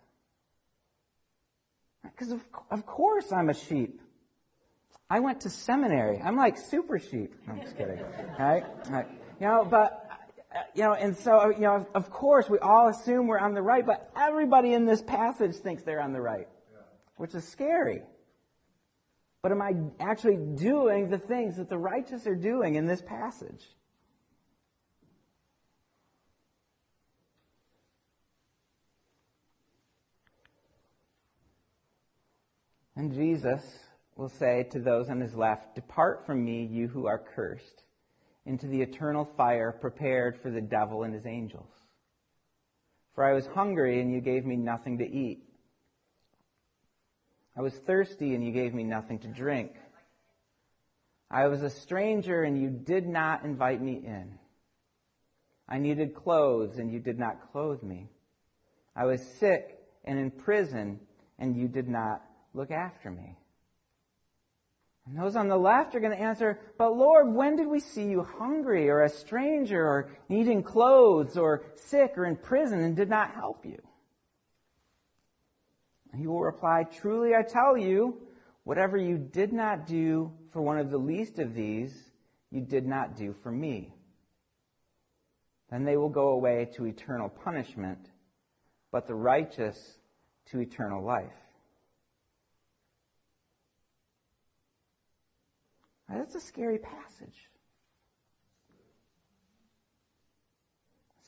Because 2.04 2.32
of, 2.32 2.42
of 2.70 2.86
course 2.86 3.32
I'm 3.32 3.50
a 3.50 3.54
sheep. 3.54 4.02
I 5.10 5.22
went 5.22 5.42
to 5.42 5.50
seminary. 5.50 6.22
I'm 6.24 6.36
like 6.36 6.58
super 6.58 7.00
sheep. 7.00 7.34
No, 7.48 7.54
I'm 7.54 7.62
just 7.62 7.78
kidding. 7.78 8.00
Right? 8.38 8.64
right? 8.90 9.08
You 9.40 9.48
know, 9.48 9.66
but, 9.70 10.08
you 10.76 10.84
know, 10.84 10.94
and 10.94 11.18
so, 11.18 11.50
you 11.50 11.62
know, 11.62 11.88
of 11.96 12.12
course 12.12 12.50
we 12.50 12.60
all 12.60 12.90
assume 12.90 13.28
we're 13.28 13.40
on 13.40 13.54
the 13.54 13.62
right, 13.62 13.86
but 13.86 14.12
everybody 14.16 14.74
in 14.74 14.86
this 14.86 15.02
passage 15.02 15.56
thinks 15.56 15.84
they're 15.84 16.02
on 16.02 16.14
the 16.14 16.22
right, 16.22 16.48
which 17.16 17.34
is 17.34 17.48
scary. 17.48 18.04
But 19.42 19.54
am 19.54 19.62
I 19.62 19.74
actually 20.00 20.36
doing 20.36 21.10
the 21.10 21.18
things 21.18 21.56
that 21.56 21.70
the 21.70 21.78
righteous 21.78 22.28
are 22.28 22.36
doing 22.36 22.76
in 22.76 22.86
this 22.86 23.02
passage? 23.02 23.64
And 33.00 33.14
Jesus 33.14 33.62
will 34.18 34.28
say 34.28 34.64
to 34.72 34.80
those 34.80 35.10
on 35.10 35.22
his 35.22 35.34
left, 35.34 35.74
Depart 35.74 36.26
from 36.26 36.44
me, 36.44 36.66
you 36.66 36.90
who 36.90 37.06
are 37.06 37.18
cursed, 37.18 37.84
into 38.46 38.68
the 38.68 38.82
eternal 38.82 39.24
fire 39.24 39.72
prepared 39.72 40.38
for 40.38 40.50
the 40.50 40.60
devil 40.60 41.04
and 41.04 41.14
his 41.14 41.26
angels. 41.26 41.72
For 43.16 43.24
I 43.24 43.32
was 43.32 43.48
hungry, 43.48 44.02
and 44.02 44.12
you 44.12 44.20
gave 44.20 44.46
me 44.46 44.58
nothing 44.58 44.98
to 44.98 45.10
eat. 45.10 45.46
I 47.56 47.62
was 47.62 47.74
thirsty, 47.74 48.36
and 48.36 48.44
you 48.44 48.52
gave 48.52 48.74
me 48.74 48.84
nothing 48.84 49.20
to 49.20 49.30
drink. 49.30 49.72
I 51.32 51.48
was 51.48 51.62
a 51.62 51.70
stranger, 51.70 52.44
and 52.44 52.62
you 52.62 52.70
did 52.70 53.08
not 53.08 53.46
invite 53.46 53.82
me 53.82 54.02
in. 54.06 54.38
I 55.70 55.80
needed 55.80 56.16
clothes, 56.16 56.80
and 56.80 56.92
you 56.92 57.00
did 57.00 57.18
not 57.18 57.54
clothe 57.54 57.82
me. 57.82 58.10
I 58.94 59.06
was 59.06 59.26
sick 59.40 59.80
and 60.04 60.20
in 60.20 60.32
prison, 60.32 61.00
and 61.38 61.56
you 61.56 61.70
did 61.70 61.88
not 61.88 62.24
look 62.54 62.72
after 62.72 63.12
me. 63.12 63.38
And 65.10 65.18
those 65.18 65.36
on 65.36 65.48
the 65.48 65.58
left 65.58 65.96
are 65.96 66.00
going 66.00 66.16
to 66.16 66.22
answer, 66.22 66.60
But 66.78 66.96
Lord, 66.96 67.34
when 67.34 67.56
did 67.56 67.68
we 67.68 67.80
see 67.80 68.04
you 68.04 68.24
hungry 68.24 68.90
or 68.90 69.02
a 69.02 69.10
stranger 69.10 69.82
or 69.82 70.12
needing 70.30 70.62
clothes 70.62 71.36
or 71.36 71.64
sick 71.76 72.14
or 72.16 72.26
in 72.26 72.36
prison 72.36 72.82
and 72.82 72.96
did 72.96 73.10
not 73.10 73.34
help 73.34 73.66
you? 73.66 73.82
And 76.12 76.22
he 76.22 76.28
will 76.28 76.42
reply, 76.42 76.84
Truly 76.84 77.34
I 77.34 77.42
tell 77.42 77.76
you, 77.76 78.22
whatever 78.64 78.98
you 78.98 79.18
did 79.18 79.52
not 79.52 79.88
do 79.88 80.32
for 80.52 80.62
one 80.62 80.78
of 80.78 80.92
the 80.92 80.98
least 80.98 81.40
of 81.40 81.56
these, 81.56 82.12
you 82.52 82.62
did 82.62 82.86
not 82.86 83.16
do 83.16 83.34
for 83.42 83.52
me. 83.52 83.94
Then 85.72 85.86
they 85.86 85.98
will 85.98 86.10
go 86.10 86.30
away 86.30 86.70
to 86.76 86.86
eternal 86.86 87.30
punishment, 87.30 88.10
but 88.92 89.08
the 89.08 89.16
righteous 89.16 89.98
to 90.48 90.60
eternal 90.60 91.04
life. 91.04 91.49
That's 96.10 96.36
a 96.36 96.42
scary 96.42 96.80
passage. 96.80 97.50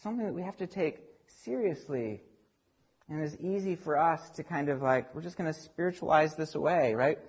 Something 0.01 0.25
that 0.25 0.33
we 0.33 0.41
have 0.41 0.57
to 0.57 0.67
take 0.67 0.97
seriously. 1.27 2.21
And 3.07 3.21
it's 3.21 3.35
easy 3.39 3.75
for 3.75 3.97
us 3.97 4.29
to 4.31 4.43
kind 4.43 4.69
of 4.69 4.81
like, 4.81 5.13
we're 5.13 5.21
just 5.21 5.37
going 5.37 5.51
to 5.51 5.59
spiritualize 5.59 6.35
this 6.35 6.55
away, 6.55 6.95
right? 6.95 7.19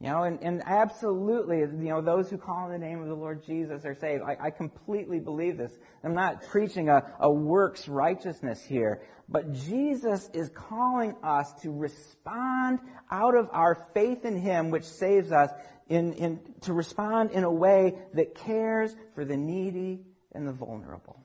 You 0.00 0.08
know, 0.08 0.22
and, 0.22 0.38
and 0.40 0.62
absolutely, 0.64 1.58
you 1.58 1.90
know, 1.90 2.00
those 2.00 2.30
who 2.30 2.38
call 2.38 2.64
on 2.64 2.70
the 2.70 2.78
name 2.78 3.02
of 3.02 3.08
the 3.08 3.14
Lord 3.14 3.44
Jesus 3.44 3.84
are 3.84 3.94
saved. 3.94 4.22
I, 4.22 4.36
I 4.46 4.50
completely 4.50 5.18
believe 5.18 5.58
this. 5.58 5.72
I'm 6.02 6.14
not 6.14 6.46
preaching 6.46 6.88
a, 6.88 7.02
a 7.20 7.30
works 7.30 7.86
righteousness 7.86 8.64
here, 8.64 9.02
but 9.28 9.52
Jesus 9.52 10.30
is 10.32 10.50
calling 10.54 11.14
us 11.22 11.52
to 11.62 11.70
respond 11.70 12.78
out 13.10 13.34
of 13.36 13.48
our 13.52 13.88
faith 13.92 14.24
in 14.24 14.40
Him, 14.40 14.70
which 14.70 14.84
saves 14.84 15.32
us, 15.32 15.50
in, 15.90 16.12
in, 16.14 16.40
to 16.62 16.72
respond 16.72 17.32
in 17.32 17.42
a 17.42 17.52
way 17.52 17.96
that 18.14 18.34
cares 18.34 18.94
for 19.14 19.24
the 19.24 19.36
needy 19.36 20.00
and 20.32 20.46
the 20.46 20.52
vulnerable. 20.52 21.20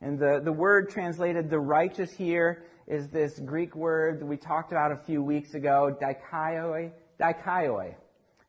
And 0.00 0.18
the, 0.18 0.40
the 0.42 0.52
word 0.52 0.90
translated 0.90 1.48
the 1.48 1.60
righteous 1.60 2.12
here 2.12 2.64
is 2.88 3.08
this 3.08 3.38
Greek 3.38 3.74
word 3.76 4.20
that 4.20 4.26
we 4.26 4.36
talked 4.36 4.72
about 4.72 4.90
a 4.90 4.96
few 4.96 5.22
weeks 5.22 5.54
ago, 5.54 5.96
dikaioi, 6.00 6.90
dikaioi, 7.20 7.94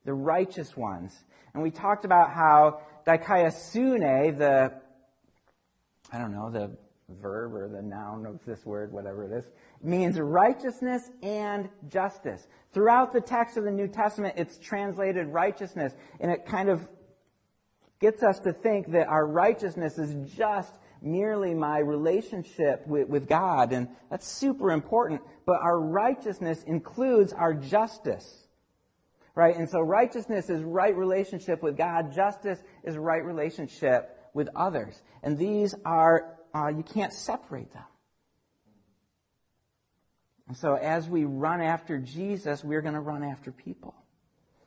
the 0.04 0.14
righteous 0.14 0.76
ones. 0.76 1.16
And 1.54 1.62
we 1.62 1.70
talked 1.70 2.06
about 2.06 2.32
how 2.32 2.82
dikaiosune, 3.06 4.38
the, 4.38 4.74
I 6.12 6.18
don't 6.18 6.32
know, 6.32 6.50
the 6.50 6.72
verb 7.22 7.54
or 7.54 7.68
the 7.68 7.82
noun 7.82 8.26
of 8.26 8.40
this 8.46 8.66
word, 8.66 8.92
whatever 8.92 9.24
it 9.24 9.32
is, 9.32 9.46
means 9.82 10.20
righteousness 10.20 11.10
and 11.22 11.70
justice. 11.88 12.48
Throughout 12.74 13.14
the 13.14 13.22
text 13.22 13.58
of 13.58 13.64
the 13.64 13.72
New 13.72 13.88
Testament, 13.88 14.36
it's 14.38 14.58
translated 14.58 15.28
righteousness, 15.28 15.94
and 16.20 16.32
it 16.32 16.46
kind 16.46 16.70
of 16.70 16.88
gets 18.00 18.24
us 18.24 18.40
to 18.40 18.54
think 18.54 18.92
that 18.92 19.08
our 19.08 19.28
righteousness 19.28 19.98
is 19.98 20.16
just 20.36 20.74
merely 21.02 21.54
my 21.54 21.80
relationship 21.80 22.86
with, 22.88 23.08
with 23.08 23.28
God, 23.28 23.74
and 23.74 23.88
that's 24.10 24.28
super 24.28 24.72
important, 24.72 25.22
but 25.46 25.62
our 25.62 25.80
righteousness 25.80 26.64
includes 26.64 27.34
our 27.34 27.54
justice. 27.54 28.46
Right? 29.36 29.56
And 29.56 29.70
so 29.70 29.80
righteousness 29.80 30.50
is 30.50 30.64
right 30.64 30.94
relationship 30.94 31.64
with 31.64 31.78
God. 31.78 32.12
Justice 32.14 32.62
is 32.84 32.98
right 32.98 33.24
relationship 33.24 34.18
with 34.34 34.50
others. 34.54 35.02
And 35.24 35.38
these 35.38 35.74
are, 35.86 36.39
uh, 36.54 36.68
you 36.68 36.84
can't 36.84 37.14
separate 37.14 37.72
them. 37.74 37.84
And 40.48 40.58
so 40.58 40.74
as 40.76 41.08
we 41.08 41.26
run 41.26 41.62
after 41.62 42.00
Jesus, 42.00 42.64
we're 42.64 42.82
going 42.82 42.96
to 42.96 43.00
run 43.00 43.24
after 43.24 43.52
people. 43.52 43.94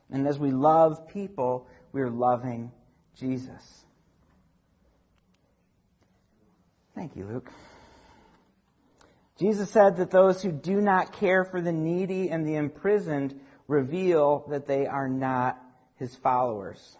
And 0.09 0.27
as 0.27 0.39
we 0.39 0.51
love 0.51 1.07
people, 1.09 1.67
we're 1.91 2.09
loving 2.09 2.71
Jesus. 3.15 3.83
Thank 6.95 7.15
you, 7.15 7.25
Luke. 7.25 7.51
Jesus 9.37 9.69
said 9.71 9.97
that 9.97 10.11
those 10.11 10.41
who 10.41 10.51
do 10.51 10.79
not 10.79 11.11
care 11.11 11.43
for 11.43 11.59
the 11.59 11.71
needy 11.71 12.29
and 12.29 12.47
the 12.47 12.55
imprisoned 12.55 13.39
reveal 13.67 14.45
that 14.49 14.67
they 14.67 14.85
are 14.85 15.09
not 15.09 15.59
his 15.95 16.15
followers. 16.15 16.97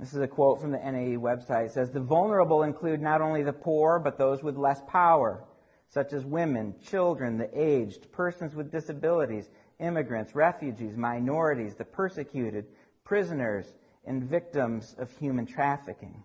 This 0.00 0.14
is 0.14 0.20
a 0.20 0.26
quote 0.26 0.60
from 0.60 0.72
the 0.72 0.78
NAE 0.78 1.18
website. 1.18 1.66
It 1.66 1.72
says, 1.72 1.90
The 1.90 2.00
vulnerable 2.00 2.62
include 2.62 3.02
not 3.02 3.20
only 3.20 3.42
the 3.42 3.52
poor, 3.52 3.98
but 3.98 4.16
those 4.16 4.42
with 4.42 4.56
less 4.56 4.80
power 4.88 5.44
such 5.90 6.12
as 6.12 6.24
women, 6.24 6.74
children, 6.80 7.36
the 7.36 7.50
aged, 7.52 8.10
persons 8.12 8.54
with 8.54 8.70
disabilities, 8.70 9.50
immigrants, 9.80 10.36
refugees, 10.36 10.96
minorities, 10.96 11.74
the 11.74 11.84
persecuted, 11.84 12.64
prisoners, 13.04 13.74
and 14.06 14.22
victims 14.22 14.94
of 14.98 15.10
human 15.18 15.44
trafficking. 15.44 16.22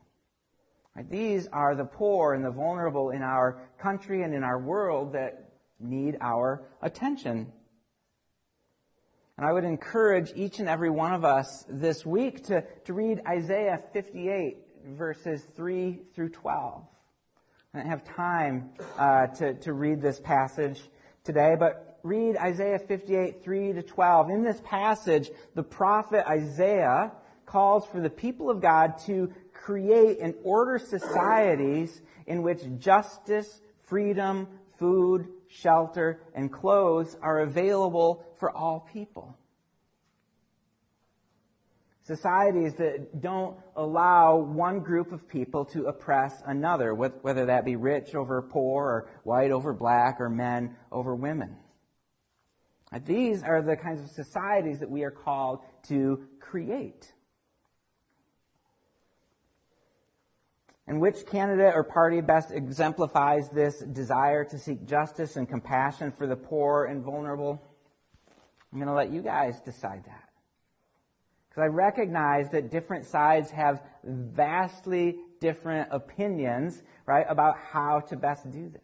Right? 0.96 1.10
These 1.10 1.48
are 1.48 1.76
the 1.76 1.84
poor 1.84 2.36
and 2.36 2.46
the 2.46 2.52
vulnerable 2.52 3.10
in 3.10 3.24
our 3.24 3.60
country 3.80 4.22
and 4.22 4.36
in 4.36 4.44
our 4.44 4.60
world 4.60 5.14
that 5.14 5.50
need 5.80 6.16
our 6.22 6.64
attention. 6.84 7.52
And 9.38 9.46
I 9.46 9.52
would 9.52 9.66
encourage 9.66 10.32
each 10.34 10.60
and 10.60 10.70
every 10.70 10.90
one 10.90 11.14
of 11.14 11.26
us 11.26 11.66
this 11.68 12.06
week 12.06 12.46
to, 12.46 12.64
to 12.86 12.94
read 12.94 13.20
Isaiah 13.28 13.82
58, 13.92 14.58
verses 14.92 15.46
3 15.58 16.00
through 16.16 16.30
12. 16.30 16.84
I 17.74 17.78
don't 17.78 17.90
have 17.90 18.06
time 18.06 18.70
uh, 18.98 19.28
to, 19.28 19.56
to 19.56 19.74
read 19.74 20.02
this 20.02 20.22
passage 20.22 20.80
today, 21.26 21.58
but 21.60 22.00
read 22.02 22.38
Isaiah 22.38 22.80
58, 22.80 23.44
3 23.44 23.74
to 23.74 23.84
12. 23.84 24.30
In 24.30 24.44
this 24.46 24.62
passage, 24.64 25.30
the 25.54 25.64
prophet 25.64 26.26
Isaiah 26.30 27.12
calls 27.46 27.86
for 27.88 28.00
the 28.00 28.10
people 28.10 28.50
of 28.50 28.62
God 28.62 28.98
to 29.08 29.34
create 29.52 30.20
and 30.22 30.34
order 30.44 30.80
societies 30.80 32.02
in 32.26 32.42
which 32.42 32.62
justice, 32.80 33.60
freedom, 33.84 34.48
food, 34.78 35.28
shelter, 35.48 36.22
and 36.34 36.52
clothes 36.52 37.18
are 37.22 37.42
available 37.42 38.26
for 38.40 38.52
all 38.52 38.88
people. 38.92 39.38
Societies 42.04 42.76
that 42.76 43.20
don't 43.20 43.58
allow 43.76 44.36
one 44.38 44.80
group 44.80 45.12
of 45.12 45.28
people 45.28 45.66
to 45.66 45.86
oppress 45.86 46.44
another, 46.46 46.94
whether 46.94 47.46
that 47.48 47.66
be 47.66 47.76
rich 47.76 48.14
over 48.14 48.44
poor, 48.44 48.84
or 48.84 49.10
white 49.24 49.52
over 49.52 49.74
black, 49.74 50.22
or 50.22 50.30
men 50.30 50.76
over 50.92 51.16
women. 51.16 51.58
These 53.06 53.42
are 53.44 53.62
the 53.64 53.76
kinds 53.76 54.02
of 54.02 54.10
societies 54.10 54.80
that 54.80 54.90
we 54.90 55.04
are 55.04 55.12
called 55.12 55.62
to 55.88 56.28
create. 56.40 57.12
And 60.88 61.02
which 61.02 61.26
candidate 61.26 61.74
or 61.74 61.84
party 61.84 62.22
best 62.22 62.52
exemplifies 62.52 63.50
this 63.50 63.80
desire 63.80 64.44
to 64.46 64.60
seek 64.60 64.86
justice 64.86 65.36
and 65.36 65.50
compassion 65.50 66.12
for 66.12 66.28
the 66.28 66.36
poor 66.36 66.86
and 66.86 67.04
vulnerable? 67.04 67.62
I'm 68.72 68.80
going 68.80 68.88
to 68.88 68.94
let 68.94 69.12
you 69.12 69.22
guys 69.22 69.60
decide 69.62 70.04
that. 70.06 70.30
Because 71.50 71.64
I 71.64 71.68
recognize 71.68 72.50
that 72.50 72.70
different 72.70 73.06
sides 73.06 73.50
have 73.52 73.82
vastly 74.04 75.16
different 75.40 75.88
opinions, 75.92 76.84
right, 77.06 77.26
about 77.30 77.56
how 77.58 78.02
to 78.02 78.18
best 78.18 78.50
do 78.52 78.70
this. 78.70 78.82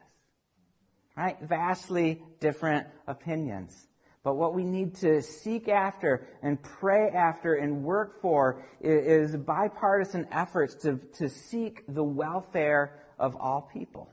Right? 1.15 1.37
Vastly 1.41 2.23
different 2.39 2.87
opinions. 3.07 3.87
But 4.23 4.35
what 4.35 4.53
we 4.53 4.63
need 4.63 4.95
to 4.97 5.21
seek 5.21 5.67
after 5.67 6.27
and 6.43 6.61
pray 6.61 7.09
after 7.09 7.55
and 7.55 7.83
work 7.83 8.21
for 8.21 8.63
is, 8.79 9.35
bipartisan 9.35 10.27
efforts 10.31 10.75
to, 10.83 10.97
to 11.17 11.27
seek 11.27 11.83
the 11.87 12.03
welfare 12.03 13.01
of 13.17 13.35
all 13.35 13.69
people. 13.73 14.09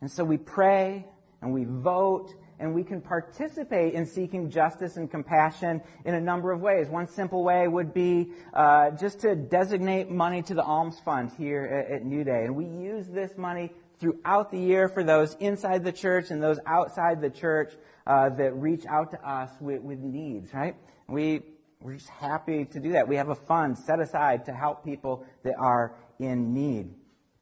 And 0.00 0.10
so 0.10 0.24
we 0.24 0.36
pray 0.36 1.06
and 1.40 1.52
we 1.52 1.64
vote 1.64 2.32
and 2.60 2.74
we 2.74 2.84
can 2.84 3.00
participate 3.00 3.94
in 3.94 4.06
seeking 4.06 4.48
justice 4.48 4.96
and 4.96 5.10
compassion 5.10 5.82
in 6.04 6.14
a 6.14 6.20
number 6.20 6.52
of 6.52 6.60
ways. 6.60 6.88
One 6.88 7.08
simple 7.08 7.42
way 7.42 7.66
would 7.66 7.92
be 7.92 8.30
uh, 8.54 8.92
just 8.92 9.18
to 9.20 9.34
designate 9.34 10.10
money 10.10 10.42
to 10.42 10.54
the 10.54 10.62
Alms 10.62 11.00
Fund 11.04 11.32
here 11.36 11.64
at, 11.64 11.92
at 11.92 12.04
New 12.04 12.22
Day. 12.22 12.44
And 12.44 12.54
we 12.54 12.66
use 12.66 13.08
this 13.08 13.36
money 13.36 13.72
throughout 14.02 14.50
the 14.50 14.58
year 14.58 14.88
for 14.88 15.04
those 15.04 15.34
inside 15.38 15.84
the 15.84 15.92
church 15.92 16.30
and 16.30 16.42
those 16.42 16.58
outside 16.66 17.20
the 17.20 17.30
church 17.30 17.72
uh, 18.04 18.28
that 18.30 18.52
reach 18.56 18.84
out 18.86 19.12
to 19.12 19.28
us 19.28 19.48
with, 19.60 19.80
with 19.80 20.00
needs, 20.00 20.52
right? 20.52 20.74
We, 21.06 21.42
we're 21.80 21.94
just 21.94 22.08
happy 22.08 22.64
to 22.64 22.80
do 22.80 22.92
that. 22.92 23.06
We 23.06 23.14
have 23.14 23.28
a 23.28 23.36
fund 23.36 23.78
set 23.78 24.00
aside 24.00 24.46
to 24.46 24.52
help 24.52 24.84
people 24.84 25.24
that 25.44 25.54
are 25.56 25.94
in 26.18 26.52
need. 26.52 26.94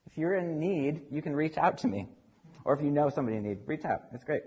If 0.06 0.18
you're 0.18 0.34
in 0.34 0.60
need, 0.60 1.00
you 1.10 1.22
can 1.22 1.34
reach 1.34 1.56
out 1.56 1.78
to 1.78 1.88
me. 1.88 2.08
Or 2.66 2.74
if 2.74 2.82
you 2.82 2.90
know 2.90 3.08
somebody 3.08 3.38
in 3.38 3.42
need, 3.42 3.60
reach 3.64 3.86
out. 3.86 4.12
That's 4.12 4.24
great. 4.24 4.42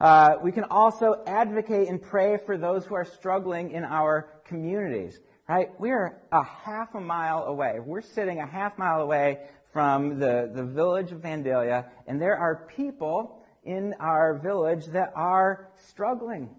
Uh, 0.00 0.38
we 0.42 0.50
can 0.50 0.64
also 0.64 1.22
advocate 1.28 1.88
and 1.88 2.02
pray 2.02 2.38
for 2.44 2.58
those 2.58 2.84
who 2.84 2.96
are 2.96 3.04
struggling 3.04 3.70
in 3.70 3.84
our 3.84 4.28
communities. 4.44 5.20
Right? 5.48 5.68
We're 5.78 6.20
a 6.32 6.42
half 6.42 6.96
a 6.96 7.00
mile 7.00 7.44
away. 7.44 7.78
We're 7.78 8.00
sitting 8.00 8.40
a 8.40 8.46
half 8.46 8.78
mile 8.78 9.00
away 9.00 9.38
from 9.72 10.18
the, 10.18 10.50
the 10.54 10.64
village 10.64 11.12
of 11.12 11.20
Vandalia, 11.20 11.86
and 12.06 12.20
there 12.20 12.36
are 12.36 12.66
people 12.76 13.42
in 13.64 13.94
our 14.00 14.34
village 14.34 14.86
that 14.86 15.12
are 15.14 15.68
struggling, 15.88 16.50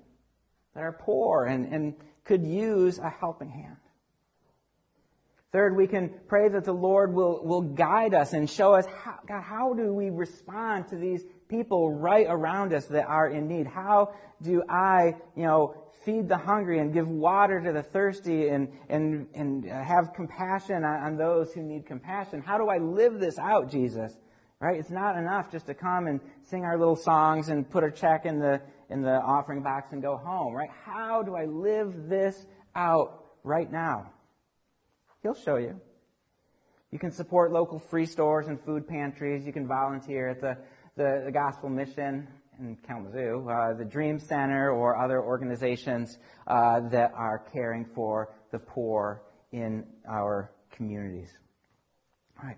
that 0.73 0.84
are 0.84 0.93
poor, 0.93 1.45
and, 1.45 1.71
and 1.73 1.95
could 2.23 2.43
use 2.43 2.99
a 2.99 3.10
helping 3.10 3.49
hand. 3.49 3.78
Third, 5.52 5.78
we 5.78 5.86
can 5.86 6.10
pray 6.28 6.49
that 6.49 6.63
the 6.63 6.73
Lord 6.73 7.13
will, 7.13 7.45
will 7.45 7.62
guide 7.62 8.15
us 8.15 8.34
and 8.34 8.49
show 8.49 8.73
us, 8.73 8.88
how, 8.88 9.19
God, 9.28 9.43
how 9.43 9.73
do 9.73 9.93
we 9.93 10.10
respond 10.10 10.88
to 10.88 10.95
these 10.95 11.23
people 11.54 11.92
right 11.94 12.26
around 12.28 12.74
us 12.74 12.88
that 12.88 13.06
are 13.06 13.30
in 13.30 13.48
need? 13.48 13.68
How 13.68 14.16
do 14.42 14.63
I, 14.68 15.16
you 15.36 15.44
know, 15.44 15.76
feed 16.04 16.28
the 16.28 16.38
hungry 16.38 16.80
and 16.80 16.92
give 16.92 17.08
water 17.08 17.62
to 17.62 17.72
the 17.72 17.84
thirsty 17.84 18.48
and, 18.48 18.70
and, 18.89 19.28
and 19.36 19.63
have 19.66 20.13
compassion 20.16 20.84
on, 20.84 21.04
on 21.04 21.18
those 21.18 21.54
who 21.54 21.62
need 21.62 21.86
compassion? 21.86 22.42
How 22.42 22.58
do 22.58 22.70
I 22.70 22.80
live 22.80 23.20
this 23.20 23.38
out, 23.38 23.70
Jesus? 23.70 24.18
Right? 24.60 24.80
It's 24.80 24.89
not 24.89 25.16
enough 25.16 25.52
just 25.52 25.68
to 25.68 25.76
come 25.76 26.08
and 26.08 26.20
sing 26.42 26.63
our 26.63 26.76
little 26.76 26.96
songs 26.96 27.50
and 27.50 27.70
put 27.70 27.84
a 27.84 27.92
check 27.92 28.26
in 28.26 28.39
the, 28.39 28.60
in 28.89 29.04
the 29.04 29.22
offering 29.22 29.62
box 29.62 29.92
and 29.92 30.02
go 30.02 30.18
home, 30.18 30.54
right? 30.54 30.72
How 30.86 31.22
do 31.22 31.36
I 31.36 31.46
live 31.46 32.10
this 32.10 32.48
out 32.76 33.26
right 33.44 33.72
now? 33.72 34.12
He'll 35.22 35.36
show 35.36 35.58
you. 35.58 35.80
You 36.92 37.00
can 37.00 37.12
support 37.12 37.52
local 37.52 37.78
free 37.78 38.06
stores 38.06 38.48
and 38.48 38.60
food 38.60 38.88
pantries. 38.88 39.46
You 39.46 39.54
can 39.54 39.68
volunteer 39.68 40.30
at 40.30 40.42
the, 40.42 40.58
the, 40.96 41.24
the 41.26 41.32
Gospel 41.32 41.70
Mission 41.70 42.28
in 42.60 42.78
Kalamazoo, 42.88 43.50
uh, 43.50 43.74
the 43.74 43.86
Dream 43.86 44.20
Center, 44.20 44.72
or 44.72 44.98
other 44.98 45.22
organizations 45.22 46.20
uh, 46.48 46.82
that 46.90 47.12
are 47.16 47.44
caring 47.52 47.86
for 47.96 48.34
the 48.52 48.60
poor 48.60 49.24
in 49.52 49.84
our 50.08 50.52
communities. 50.72 51.30
All 52.40 52.48
right, 52.48 52.58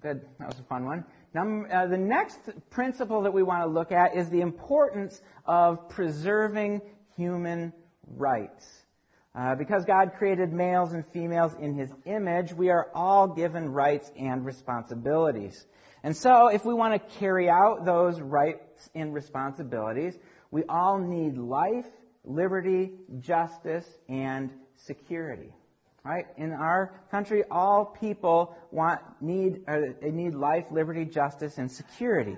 good. 0.00 0.20
That 0.38 0.48
was 0.48 0.58
a 0.58 0.64
fun 0.64 0.84
one. 0.84 1.04
Now, 1.34 1.64
uh, 1.66 1.86
the 1.86 1.98
next 1.98 2.38
principle 2.70 3.22
that 3.22 3.32
we 3.32 3.42
want 3.42 3.62
to 3.62 3.68
look 3.68 3.92
at 3.92 4.16
is 4.16 4.30
the 4.30 4.40
importance 4.40 5.20
of 5.44 5.88
preserving 5.88 6.80
human 7.16 7.72
rights. 8.16 8.84
Uh, 9.34 9.54
because 9.54 9.84
God 9.84 10.12
created 10.16 10.52
males 10.52 10.94
and 10.94 11.04
females 11.04 11.54
in 11.60 11.74
His 11.74 11.92
image, 12.06 12.54
we 12.54 12.70
are 12.70 12.88
all 12.94 13.26
given 13.28 13.68
rights 13.68 14.10
and 14.18 14.46
responsibilities. 14.46 15.66
And 16.06 16.16
so, 16.16 16.46
if 16.46 16.64
we 16.64 16.72
want 16.72 16.92
to 16.94 17.18
carry 17.18 17.50
out 17.50 17.84
those 17.84 18.20
rights 18.20 18.88
and 18.94 19.12
responsibilities, 19.12 20.16
we 20.52 20.62
all 20.68 21.00
need 21.00 21.36
life, 21.36 21.88
liberty, 22.22 22.92
justice, 23.18 23.88
and 24.08 24.52
security. 24.76 25.52
Right? 26.04 26.26
In 26.36 26.52
our 26.52 27.00
country, 27.10 27.42
all 27.50 27.86
people 27.86 28.56
want, 28.70 29.00
need, 29.20 29.64
uh, 29.66 29.78
they 30.00 30.12
need 30.12 30.36
life, 30.36 30.66
liberty, 30.70 31.04
justice, 31.06 31.58
and 31.58 31.68
security. 31.68 32.36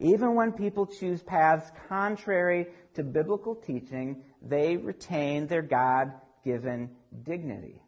Even 0.00 0.34
when 0.34 0.52
people 0.52 0.84
choose 0.84 1.22
paths 1.22 1.72
contrary 1.88 2.66
to 2.92 3.02
biblical 3.02 3.54
teaching, 3.54 4.22
they 4.42 4.76
retain 4.76 5.46
their 5.46 5.62
God 5.62 6.12
given 6.44 6.90
dignity. 7.22 7.80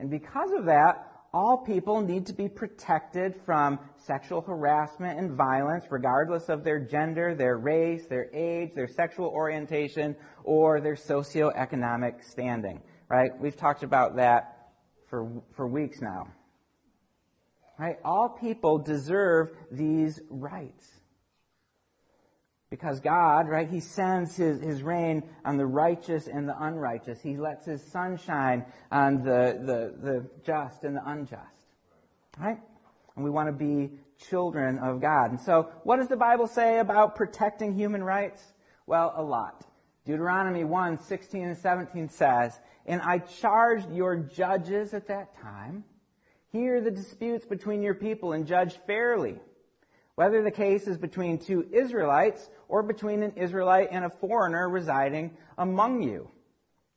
And 0.00 0.10
because 0.10 0.50
of 0.50 0.64
that, 0.64 1.15
all 1.32 1.58
people 1.58 2.00
need 2.00 2.26
to 2.26 2.32
be 2.32 2.48
protected 2.48 3.34
from 3.44 3.78
sexual 3.96 4.40
harassment 4.40 5.18
and 5.18 5.36
violence, 5.36 5.84
regardless 5.90 6.48
of 6.48 6.64
their 6.64 6.80
gender, 6.80 7.34
their 7.34 7.58
race, 7.58 8.06
their 8.06 8.30
age, 8.34 8.70
their 8.74 8.88
sexual 8.88 9.28
orientation, 9.28 10.16
or 10.44 10.80
their 10.80 10.94
socioeconomic 10.94 12.24
standing. 12.24 12.80
Right? 13.08 13.30
We've 13.40 13.56
talked 13.56 13.82
about 13.82 14.16
that 14.16 14.70
for, 15.08 15.42
for 15.54 15.66
weeks 15.66 16.00
now. 16.00 16.28
Right? 17.78 17.96
All 18.04 18.28
people 18.28 18.78
deserve 18.78 19.50
these 19.70 20.20
rights. 20.30 20.95
Because 22.76 23.00
God, 23.00 23.48
right, 23.48 23.70
He 23.70 23.80
sends 23.80 24.36
His, 24.36 24.60
His 24.60 24.82
rain 24.82 25.22
on 25.46 25.56
the 25.56 25.64
righteous 25.64 26.28
and 26.28 26.46
the 26.46 26.62
unrighteous. 26.62 27.22
He 27.22 27.38
lets 27.38 27.64
His 27.64 27.82
sunshine 27.82 28.66
on 28.92 29.22
the, 29.22 29.58
the, 29.64 30.06
the 30.06 30.26
just 30.44 30.84
and 30.84 30.94
the 30.94 31.08
unjust. 31.08 31.40
Right? 32.38 32.58
And 33.14 33.24
we 33.24 33.30
want 33.30 33.48
to 33.48 33.52
be 33.52 33.92
children 34.28 34.78
of 34.78 35.00
God. 35.00 35.30
And 35.30 35.40
so, 35.40 35.70
what 35.84 35.96
does 35.96 36.08
the 36.08 36.18
Bible 36.18 36.46
say 36.46 36.78
about 36.78 37.16
protecting 37.16 37.72
human 37.72 38.04
rights? 38.04 38.42
Well, 38.86 39.14
a 39.16 39.22
lot. 39.22 39.64
Deuteronomy 40.04 40.64
1, 40.64 40.98
16 40.98 41.44
and 41.44 41.56
17 41.56 42.10
says, 42.10 42.60
And 42.84 43.00
I 43.00 43.20
charged 43.20 43.90
your 43.90 44.16
judges 44.16 44.92
at 44.92 45.08
that 45.08 45.34
time, 45.34 45.82
hear 46.52 46.82
the 46.82 46.90
disputes 46.90 47.46
between 47.46 47.80
your 47.80 47.94
people 47.94 48.34
and 48.34 48.46
judge 48.46 48.76
fairly 48.86 49.40
whether 50.16 50.42
the 50.42 50.50
case 50.50 50.86
is 50.86 50.98
between 50.98 51.38
two 51.38 51.66
Israelites 51.70 52.50
or 52.68 52.82
between 52.82 53.22
an 53.22 53.32
Israelite 53.36 53.88
and 53.92 54.04
a 54.04 54.10
foreigner 54.10 54.68
residing 54.68 55.36
among 55.56 56.02
you. 56.02 56.28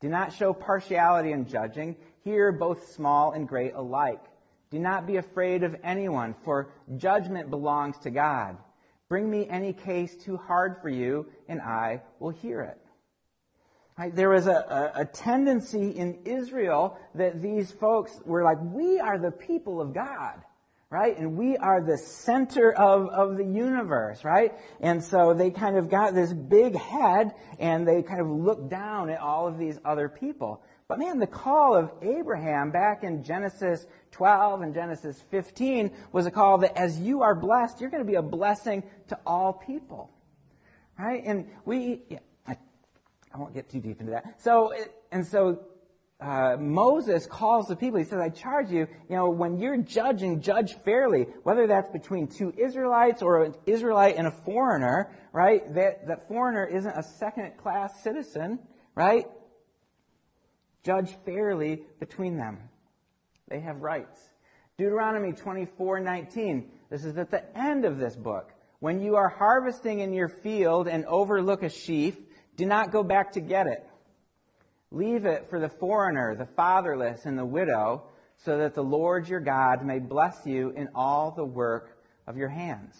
Do 0.01 0.09
not 0.09 0.33
show 0.33 0.53
partiality 0.53 1.33
in 1.33 1.45
judging. 1.45 1.97
Here, 2.23 2.51
both 2.51 2.91
small 2.91 3.33
and 3.33 3.47
great 3.47 3.73
alike. 3.75 4.23
Do 4.71 4.79
not 4.79 5.05
be 5.05 5.17
afraid 5.17 5.63
of 5.63 5.75
anyone, 5.83 6.35
for 6.43 6.71
judgment 6.97 7.49
belongs 7.49 7.97
to 7.99 8.09
God. 8.09 8.57
Bring 9.09 9.29
me 9.29 9.47
any 9.49 9.73
case 9.73 10.15
too 10.15 10.37
hard 10.37 10.77
for 10.81 10.89
you, 10.89 11.27
and 11.47 11.59
I 11.59 12.01
will 12.19 12.29
hear 12.29 12.61
it. 12.61 12.77
Right? 13.97 14.15
There 14.15 14.29
was 14.29 14.47
a, 14.47 14.91
a, 14.95 15.01
a 15.01 15.05
tendency 15.05 15.89
in 15.89 16.19
Israel 16.23 16.97
that 17.15 17.41
these 17.41 17.71
folks 17.71 18.21
were 18.23 18.43
like, 18.43 18.59
we 18.61 18.99
are 18.99 19.17
the 19.17 19.31
people 19.31 19.81
of 19.81 19.93
God. 19.93 20.41
Right? 20.89 21.15
And 21.17 21.37
we 21.37 21.55
are 21.55 21.81
the 21.81 21.97
center 21.97 22.71
of, 22.71 23.09
of 23.09 23.37
the 23.37 23.43
universe, 23.43 24.23
right? 24.23 24.53
And 24.79 25.03
so 25.03 25.33
they 25.35 25.51
kind 25.51 25.77
of 25.77 25.89
got 25.89 26.15
this 26.15 26.33
big 26.33 26.75
head 26.75 27.33
and 27.59 27.87
they 27.87 28.01
kind 28.01 28.19
of 28.19 28.27
look 28.27 28.69
down 28.69 29.09
at 29.09 29.19
all 29.19 29.47
of 29.47 29.59
these 29.59 29.77
other 29.85 30.09
people. 30.09 30.63
But 30.87 30.97
man, 30.97 31.19
the 31.19 31.27
call 31.27 31.75
of 31.75 31.91
Abraham 32.01 32.71
back 32.71 33.03
in 33.03 33.23
Genesis 33.23 33.85
12 34.11 34.61
and 34.61 34.73
Genesis 34.73 35.21
15 35.29 35.91
was 36.11 36.25
a 36.25 36.31
call 36.31 36.57
that 36.59 36.75
as 36.75 36.99
you 36.99 37.21
are 37.21 37.35
blessed, 37.35 37.79
you're 37.79 37.91
going 37.91 38.03
to 38.03 38.09
be 38.09 38.15
a 38.15 38.23
blessing 38.23 38.81
to 39.09 39.19
all 39.27 39.53
people. 39.53 40.09
Right? 40.97 41.23
And 41.23 41.47
we, 41.65 42.01
yeah, 42.09 42.19
I, 42.47 42.57
I, 43.31 43.37
won't 43.37 43.53
get 43.53 43.69
too 43.69 43.79
deep 43.79 43.99
into 43.99 44.13
that. 44.13 44.41
So, 44.41 44.73
and 45.11 45.25
so 45.25 45.61
uh, 46.21 46.57
Moses 46.59 47.25
calls 47.25 47.67
the 47.67 47.75
people. 47.77 47.97
He 47.97 48.05
says, 48.05 48.19
I 48.19 48.29
charge 48.29 48.71
you, 48.71 48.87
you 49.09 49.15
know, 49.15 49.29
when 49.29 49.57
you're 49.57 49.77
judging, 49.77 50.41
judge 50.41 50.75
fairly, 50.83 51.27
whether 51.43 51.65
that's 51.65 51.89
between 51.89 52.27
two 52.27 52.53
Israelites 52.57 53.21
or 53.21 53.43
an 53.43 53.55
Israelite 53.65 54.17
and 54.17 54.27
a 54.27 54.31
foreigner, 54.31 55.15
right? 55.31 55.61
That, 55.73 56.07
that 56.07 56.27
foreigner 56.27 56.65
isn't 56.65 56.91
a 56.91 57.03
second 57.03 57.57
class 57.57 58.03
citizen, 58.03 58.59
right? 58.95 59.27
Judge 60.83 61.15
fairly 61.25 61.83
between 61.99 62.35
them. 62.35 62.69
They 63.47 63.61
have 63.61 63.81
rights. 63.81 64.19
Deuteronomy 64.77 65.31
24:19. 65.33 66.69
This 66.89 67.05
is 67.05 67.17
at 67.17 67.31
the 67.31 67.43
end 67.57 67.85
of 67.85 67.97
this 67.97 68.15
book. 68.15 68.51
When 68.79 69.01
you 69.01 69.15
are 69.15 69.29
harvesting 69.29 69.99
in 69.99 70.13
your 70.13 70.29
field 70.29 70.87
and 70.87 71.05
overlook 71.05 71.63
a 71.63 71.69
sheaf, 71.69 72.17
do 72.55 72.65
not 72.65 72.91
go 72.91 73.03
back 73.03 73.33
to 73.33 73.41
get 73.41 73.67
it. 73.67 73.88
Leave 74.91 75.25
it 75.25 75.49
for 75.49 75.59
the 75.59 75.69
foreigner, 75.69 76.35
the 76.35 76.47
fatherless, 76.55 77.25
and 77.25 77.37
the 77.37 77.45
widow, 77.45 78.03
so 78.37 78.57
that 78.57 78.73
the 78.73 78.83
Lord 78.83 79.27
your 79.27 79.39
God 79.39 79.85
may 79.85 79.99
bless 79.99 80.45
you 80.45 80.71
in 80.75 80.89
all 80.95 81.31
the 81.31 81.45
work 81.45 81.99
of 82.25 82.37
your 82.37 82.49
hands. 82.49 82.95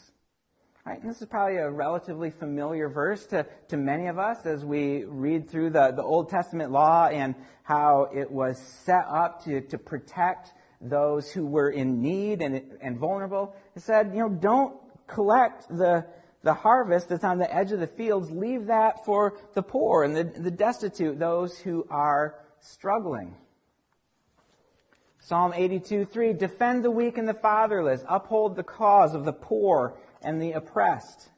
Right, 0.86 1.02
and 1.02 1.10
this 1.10 1.22
is 1.22 1.28
probably 1.28 1.58
a 1.58 1.70
relatively 1.70 2.32
familiar 2.32 2.90
verse 2.90 3.26
to, 3.28 3.46
to 3.68 3.78
many 3.78 4.08
of 4.08 4.18
us 4.18 4.46
as 4.46 4.66
we 4.66 5.04
read 5.04 5.50
through 5.50 5.72
the, 5.72 5.92
the 5.92 6.04
Old 6.04 6.30
Testament 6.30 6.72
law 6.72 7.08
and 7.08 7.36
how 7.64 8.10
it 8.14 8.32
was 8.32 8.58
set 8.86 9.06
up 9.08 9.44
to, 9.46 9.62
to 9.62 9.78
protect 9.78 10.52
those 10.82 11.32
who 11.32 11.46
were 11.46 11.70
in 11.70 12.02
need 12.02 12.42
and, 12.42 12.62
and 12.82 12.98
vulnerable. 12.98 13.56
It 13.76 13.82
said, 13.82 14.12
you 14.14 14.22
know, 14.22 14.30
don't 14.30 14.76
collect 15.08 15.68
the, 15.70 16.06
the 16.44 16.54
harvest 16.54 17.10
that's 17.10 17.24
on 17.24 17.38
the 17.38 17.54
edge 17.54 17.72
of 17.72 17.80
the 17.80 17.88
fields, 17.88 18.32
leave 18.32 18.68
that 18.68 19.06
for 19.06 19.38
the 19.54 19.62
poor 19.62 20.04
and 20.04 20.16
the, 20.16 20.24
the 20.24 20.52
destitute, 20.52 21.20
those 21.20 21.58
who 21.60 21.86
are 21.90 22.36
struggling. 22.62 23.36
Psalm 25.20 25.54
82, 25.54 26.06
3, 26.06 26.34
defend 26.34 26.84
the 26.84 26.92
weak 26.92 27.18
and 27.18 27.28
the 27.28 27.34
fatherless, 27.34 28.04
uphold 28.08 28.56
the 28.56 28.64
cause 28.64 29.14
of 29.14 29.26
the 29.26 29.34
poor 29.34 29.98
and 30.22 30.42
the 30.42 30.54
oppressed. 30.54 31.30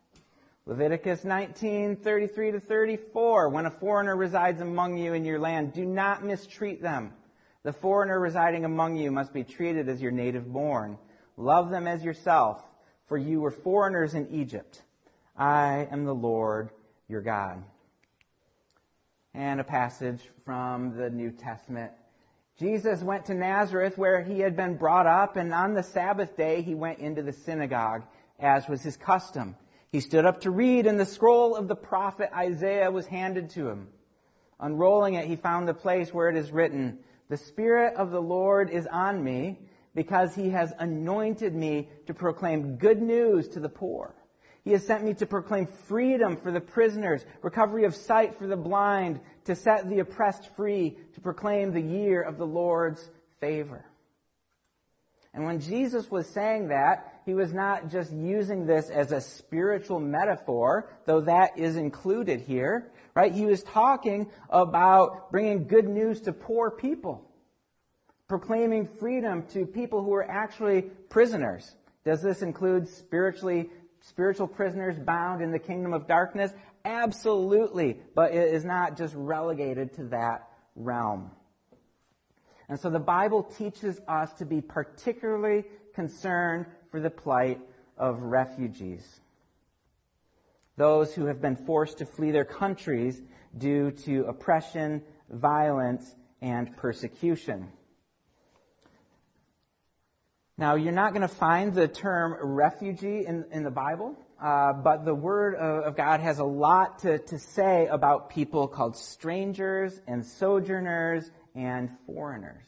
Leviticus 0.67 1.23
19, 1.23 1.95
33 1.95 2.51
to 2.51 2.59
34, 2.59 3.49
when 3.49 3.65
a 3.65 3.71
foreigner 3.71 4.15
resides 4.15 4.61
among 4.61 4.97
you 4.97 5.13
in 5.13 5.25
your 5.25 5.39
land, 5.39 5.73
do 5.73 5.83
not 5.83 6.23
mistreat 6.23 6.81
them. 6.81 7.11
The 7.63 7.73
foreigner 7.73 8.19
residing 8.19 8.65
among 8.65 8.97
you 8.97 9.11
must 9.11 9.33
be 9.33 9.43
treated 9.43 9.89
as 9.89 10.01
your 10.01 10.11
native 10.11 10.51
born. 10.51 10.97
Love 11.35 11.71
them 11.71 11.87
as 11.87 12.03
yourself, 12.03 12.61
for 13.07 13.17
you 13.17 13.41
were 13.41 13.51
foreigners 13.51 14.13
in 14.13 14.29
Egypt. 14.29 14.83
I 15.41 15.87
am 15.89 16.05
the 16.05 16.13
Lord 16.13 16.69
your 17.07 17.21
God. 17.21 17.63
And 19.33 19.59
a 19.59 19.63
passage 19.63 20.21
from 20.45 20.95
the 20.95 21.09
New 21.09 21.31
Testament. 21.31 21.91
Jesus 22.59 23.01
went 23.01 23.25
to 23.25 23.33
Nazareth 23.33 23.97
where 23.97 24.21
he 24.23 24.41
had 24.41 24.55
been 24.55 24.77
brought 24.77 25.07
up, 25.07 25.37
and 25.37 25.51
on 25.51 25.73
the 25.73 25.81
Sabbath 25.81 26.37
day 26.37 26.61
he 26.61 26.75
went 26.75 26.99
into 26.99 27.23
the 27.23 27.33
synagogue, 27.33 28.03
as 28.39 28.67
was 28.67 28.83
his 28.83 28.95
custom. 28.95 29.55
He 29.91 29.99
stood 29.99 30.25
up 30.25 30.41
to 30.41 30.51
read, 30.51 30.85
and 30.85 30.99
the 30.99 31.07
scroll 31.07 31.55
of 31.55 31.67
the 31.67 31.75
prophet 31.75 32.29
Isaiah 32.37 32.91
was 32.91 33.07
handed 33.07 33.49
to 33.51 33.67
him. 33.67 33.87
Unrolling 34.59 35.15
it, 35.15 35.25
he 35.25 35.37
found 35.37 35.67
the 35.67 35.73
place 35.73 36.13
where 36.13 36.29
it 36.29 36.37
is 36.37 36.51
written, 36.51 36.99
The 37.29 37.37
Spirit 37.37 37.95
of 37.95 38.11
the 38.11 38.21
Lord 38.21 38.69
is 38.69 38.85
on 38.85 39.23
me, 39.23 39.57
because 39.95 40.35
he 40.35 40.51
has 40.51 40.71
anointed 40.77 41.55
me 41.55 41.89
to 42.05 42.13
proclaim 42.13 42.75
good 42.75 43.01
news 43.01 43.47
to 43.47 43.59
the 43.59 43.69
poor. 43.69 44.13
He 44.63 44.71
has 44.71 44.85
sent 44.85 45.03
me 45.03 45.13
to 45.15 45.25
proclaim 45.25 45.65
freedom 45.65 46.37
for 46.37 46.51
the 46.51 46.61
prisoners, 46.61 47.25
recovery 47.41 47.85
of 47.85 47.95
sight 47.95 48.35
for 48.35 48.45
the 48.45 48.57
blind, 48.57 49.19
to 49.45 49.55
set 49.55 49.89
the 49.89 49.99
oppressed 49.99 50.55
free, 50.55 50.97
to 51.13 51.21
proclaim 51.21 51.71
the 51.71 51.81
year 51.81 52.21
of 52.21 52.37
the 52.37 52.45
Lord's 52.45 53.09
favor. 53.39 53.85
And 55.33 55.45
when 55.45 55.59
Jesus 55.59 56.11
was 56.11 56.27
saying 56.27 56.67
that, 56.67 57.21
he 57.25 57.33
was 57.33 57.53
not 57.53 57.89
just 57.89 58.11
using 58.11 58.65
this 58.65 58.89
as 58.89 59.11
a 59.11 59.21
spiritual 59.21 59.99
metaphor, 59.99 60.91
though 61.05 61.21
that 61.21 61.57
is 61.57 61.77
included 61.77 62.41
here, 62.41 62.91
right? 63.15 63.33
He 63.33 63.45
was 63.45 63.63
talking 63.63 64.29
about 64.49 65.31
bringing 65.31 65.67
good 65.67 65.87
news 65.87 66.21
to 66.21 66.33
poor 66.33 66.69
people, 66.69 67.27
proclaiming 68.27 68.87
freedom 68.99 69.43
to 69.53 69.65
people 69.65 70.03
who 70.03 70.13
are 70.13 70.29
actually 70.29 70.83
prisoners. 71.09 71.75
Does 72.03 72.21
this 72.21 72.41
include 72.41 72.87
spiritually 72.87 73.69
spiritual 74.01 74.47
prisoners 74.47 74.99
bound 74.99 75.41
in 75.41 75.51
the 75.51 75.59
kingdom 75.59 75.93
of 75.93 76.07
darkness? 76.07 76.51
Absolutely, 76.83 77.99
but 78.15 78.33
it 78.33 78.53
is 78.53 78.65
not 78.65 78.97
just 78.97 79.13
relegated 79.15 79.93
to 79.95 80.03
that 80.05 80.49
realm. 80.75 81.31
And 82.69 82.79
so 82.79 82.89
the 82.89 82.99
Bible 82.99 83.43
teaches 83.43 83.99
us 84.07 84.33
to 84.33 84.45
be 84.45 84.61
particularly 84.61 85.65
concerned 85.93 86.65
for 86.89 86.99
the 86.99 87.09
plight 87.09 87.59
of 87.97 88.21
refugees. 88.21 89.19
Those 90.77 91.13
who 91.13 91.25
have 91.25 91.41
been 91.41 91.55
forced 91.55 91.97
to 91.99 92.05
flee 92.05 92.31
their 92.31 92.45
countries 92.45 93.21
due 93.57 93.91
to 94.05 94.25
oppression, 94.25 95.03
violence, 95.29 96.15
and 96.41 96.75
persecution. 96.77 97.67
Now, 100.57 100.75
you're 100.75 100.91
not 100.91 101.13
going 101.13 101.21
to 101.21 101.33
find 101.33 101.73
the 101.73 101.87
term 101.87 102.35
refugee 102.39 103.25
in, 103.25 103.45
in 103.51 103.63
the 103.63 103.71
Bible, 103.71 104.15
uh, 104.41 104.73
but 104.73 105.05
the 105.05 105.15
Word 105.15 105.55
of, 105.55 105.85
of, 105.85 105.97
God 105.97 106.19
has 106.19 106.39
a 106.39 106.43
lot 106.43 106.99
to, 106.99 107.19
to 107.19 107.39
say 107.39 107.87
about 107.87 108.29
people 108.29 108.67
called 108.67 108.97
strangers 108.97 109.99
and 110.07 110.25
sojourners 110.25 111.31
and 111.55 111.89
foreigners. 112.05 112.63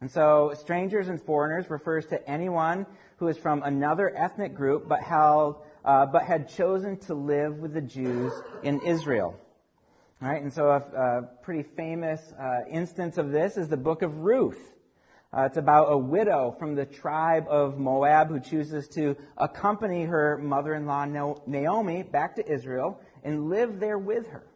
And 0.00 0.10
so, 0.10 0.52
strangers 0.60 1.08
and 1.08 1.20
foreigners 1.20 1.70
refers 1.70 2.06
to 2.06 2.28
anyone 2.28 2.86
who 3.16 3.28
is 3.28 3.38
from 3.38 3.62
another 3.62 4.14
ethnic 4.14 4.54
group 4.54 4.86
but 4.86 5.00
held, 5.00 5.56
uh, 5.84 6.06
but 6.06 6.24
had 6.24 6.48
chosen 6.48 6.98
to 6.98 7.14
live 7.14 7.58
with 7.58 7.72
the 7.72 7.80
Jews 7.80 8.32
in 8.62 8.80
Israel. 8.80 9.38
All 10.20 10.28
right, 10.28 10.42
and 10.42 10.52
so 10.52 10.68
a, 10.68 10.76
a 10.76 11.22
pretty 11.42 11.62
famous 11.76 12.20
uh, 12.38 12.68
instance 12.70 13.18
of 13.18 13.30
this 13.30 13.56
is 13.56 13.68
the 13.68 13.76
book 13.76 14.02
of 14.02 14.20
Ruth. 14.20 14.73
Uh, 15.34 15.46
it's 15.46 15.56
about 15.56 15.90
a 15.90 15.98
widow 15.98 16.54
from 16.60 16.76
the 16.76 16.86
tribe 16.86 17.44
of 17.48 17.76
Moab 17.76 18.28
who 18.28 18.38
chooses 18.38 18.86
to 18.88 19.16
accompany 19.36 20.04
her 20.04 20.38
mother-in-law 20.38 21.06
Naomi 21.46 22.04
back 22.04 22.36
to 22.36 22.48
Israel 22.48 23.00
and 23.24 23.48
live 23.48 23.80
there 23.80 23.98
with 23.98 24.28
her. 24.28 24.46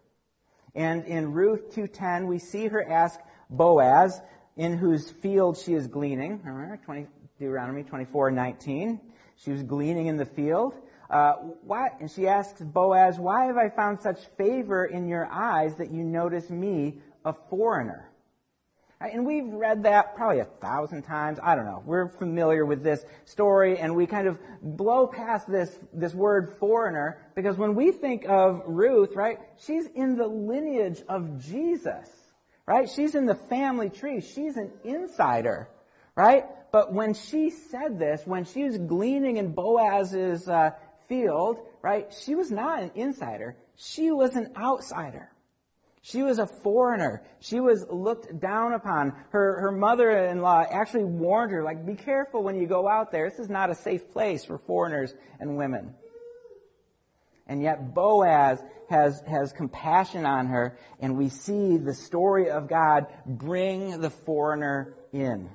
And 0.76 1.04
in 1.06 1.32
Ruth 1.32 1.74
2:10, 1.74 2.28
we 2.28 2.38
see 2.38 2.68
her 2.68 2.88
ask 2.88 3.18
Boaz, 3.50 4.22
in 4.56 4.76
whose 4.76 5.10
field 5.10 5.56
she 5.56 5.74
is 5.74 5.88
gleaning. 5.88 6.40
Remember, 6.44 6.76
20, 6.76 7.08
Deuteronomy 7.40 7.82
24:19. 7.82 9.00
She 9.34 9.50
was 9.50 9.64
gleaning 9.64 10.06
in 10.06 10.16
the 10.16 10.26
field. 10.26 10.74
Uh, 11.10 11.32
why, 11.62 11.88
and 11.98 12.08
she 12.08 12.28
asks 12.28 12.60
Boaz, 12.60 13.18
"Why 13.18 13.46
have 13.46 13.56
I 13.56 13.68
found 13.68 13.98
such 13.98 14.26
favor 14.36 14.84
in 14.84 15.08
your 15.08 15.26
eyes 15.26 15.74
that 15.76 15.90
you 15.90 16.04
notice 16.04 16.50
me, 16.50 17.00
a 17.24 17.32
foreigner?" 17.32 18.10
And 19.00 19.24
we've 19.24 19.46
read 19.46 19.84
that 19.84 20.16
probably 20.16 20.40
a 20.40 20.44
thousand 20.44 21.02
times. 21.02 21.38
I 21.40 21.54
don't 21.54 21.66
know. 21.66 21.82
We're 21.86 22.08
familiar 22.08 22.66
with 22.66 22.82
this 22.82 23.04
story 23.26 23.78
and 23.78 23.94
we 23.94 24.06
kind 24.06 24.26
of 24.26 24.38
blow 24.60 25.06
past 25.06 25.48
this, 25.48 25.72
this 25.92 26.14
word 26.14 26.56
foreigner 26.58 27.22
because 27.36 27.56
when 27.56 27.76
we 27.76 27.92
think 27.92 28.24
of 28.28 28.62
Ruth, 28.66 29.14
right, 29.14 29.38
she's 29.58 29.86
in 29.86 30.16
the 30.16 30.26
lineage 30.26 31.00
of 31.08 31.40
Jesus, 31.44 32.08
right? 32.66 32.90
She's 32.90 33.14
in 33.14 33.26
the 33.26 33.36
family 33.36 33.88
tree. 33.88 34.20
She's 34.20 34.56
an 34.56 34.72
insider, 34.82 35.68
right? 36.16 36.46
But 36.72 36.92
when 36.92 37.14
she 37.14 37.50
said 37.50 38.00
this, 38.00 38.22
when 38.24 38.44
she 38.46 38.64
was 38.64 38.78
gleaning 38.78 39.36
in 39.36 39.52
Boaz's 39.52 40.48
uh, 40.48 40.70
field, 41.08 41.60
right, 41.82 42.12
she 42.12 42.34
was 42.34 42.50
not 42.50 42.82
an 42.82 42.90
insider. 42.96 43.56
She 43.76 44.10
was 44.10 44.34
an 44.34 44.54
outsider. 44.56 45.30
She 46.10 46.22
was 46.22 46.38
a 46.38 46.46
foreigner. 46.46 47.22
She 47.40 47.60
was 47.60 47.84
looked 47.90 48.40
down 48.40 48.72
upon. 48.72 49.12
Her, 49.28 49.60
her 49.60 49.72
mother-in-law 49.72 50.64
actually 50.70 51.04
warned 51.04 51.52
her, 51.52 51.62
like, 51.62 51.84
be 51.84 51.96
careful 51.96 52.42
when 52.42 52.56
you 52.56 52.66
go 52.66 52.88
out 52.88 53.12
there. 53.12 53.28
This 53.28 53.38
is 53.38 53.50
not 53.50 53.68
a 53.68 53.74
safe 53.74 54.10
place 54.10 54.42
for 54.42 54.56
foreigners 54.56 55.12
and 55.38 55.58
women. 55.58 55.94
And 57.46 57.62
yet 57.62 57.92
Boaz 57.94 58.58
has, 58.88 59.22
has 59.26 59.52
compassion 59.52 60.24
on 60.24 60.46
her, 60.46 60.78
and 60.98 61.18
we 61.18 61.28
see 61.28 61.76
the 61.76 61.94
story 61.94 62.48
of 62.48 62.70
God 62.70 63.06
bring 63.26 64.00
the 64.00 64.10
foreigner 64.10 64.94
in. 65.12 65.50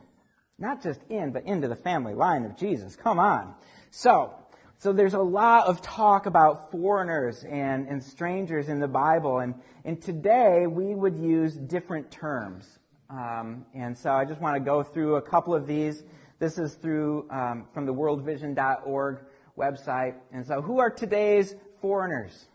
Not 0.60 0.84
just 0.84 1.00
in, 1.10 1.32
but 1.32 1.46
into 1.46 1.68
the 1.68 1.76
family 1.76 2.14
line 2.14 2.46
of 2.46 2.58
Jesus. 2.58 2.96
Come 2.96 3.18
on. 3.18 3.56
So, 3.90 4.36
so 4.84 4.92
there's 4.92 5.14
a 5.14 5.22
lot 5.22 5.68
of 5.68 5.82
talk 5.82 6.26
about 6.26 6.70
foreigners 6.70 7.46
and, 7.46 7.88
and 7.88 8.04
strangers 8.04 8.68
in 8.68 8.82
the 8.82 8.88
Bible, 8.88 9.40
and, 9.40 9.56
and 9.86 10.02
today 10.02 10.68
we 10.68 10.94
would 10.94 11.18
use 11.18 11.56
different 11.56 12.12
terms. 12.12 12.80
Um, 13.10 13.66
and 13.74 13.98
so 13.98 14.12
I 14.12 14.26
just 14.26 14.42
want 14.42 14.58
to 14.58 14.60
go 14.60 14.84
through 14.84 15.16
a 15.16 15.22
couple 15.22 15.56
of 15.56 15.68
these. 15.68 16.04
This 16.38 16.58
is 16.58 16.74
through 16.74 17.30
um, 17.30 17.66
from 17.74 17.86
the 17.86 17.94
worldvision.org 17.94 19.20
website. 19.58 20.16
And 20.34 20.46
so, 20.46 20.62
who 20.62 20.80
are 20.80 20.90
today's 20.90 21.56
foreigners? 21.80 22.50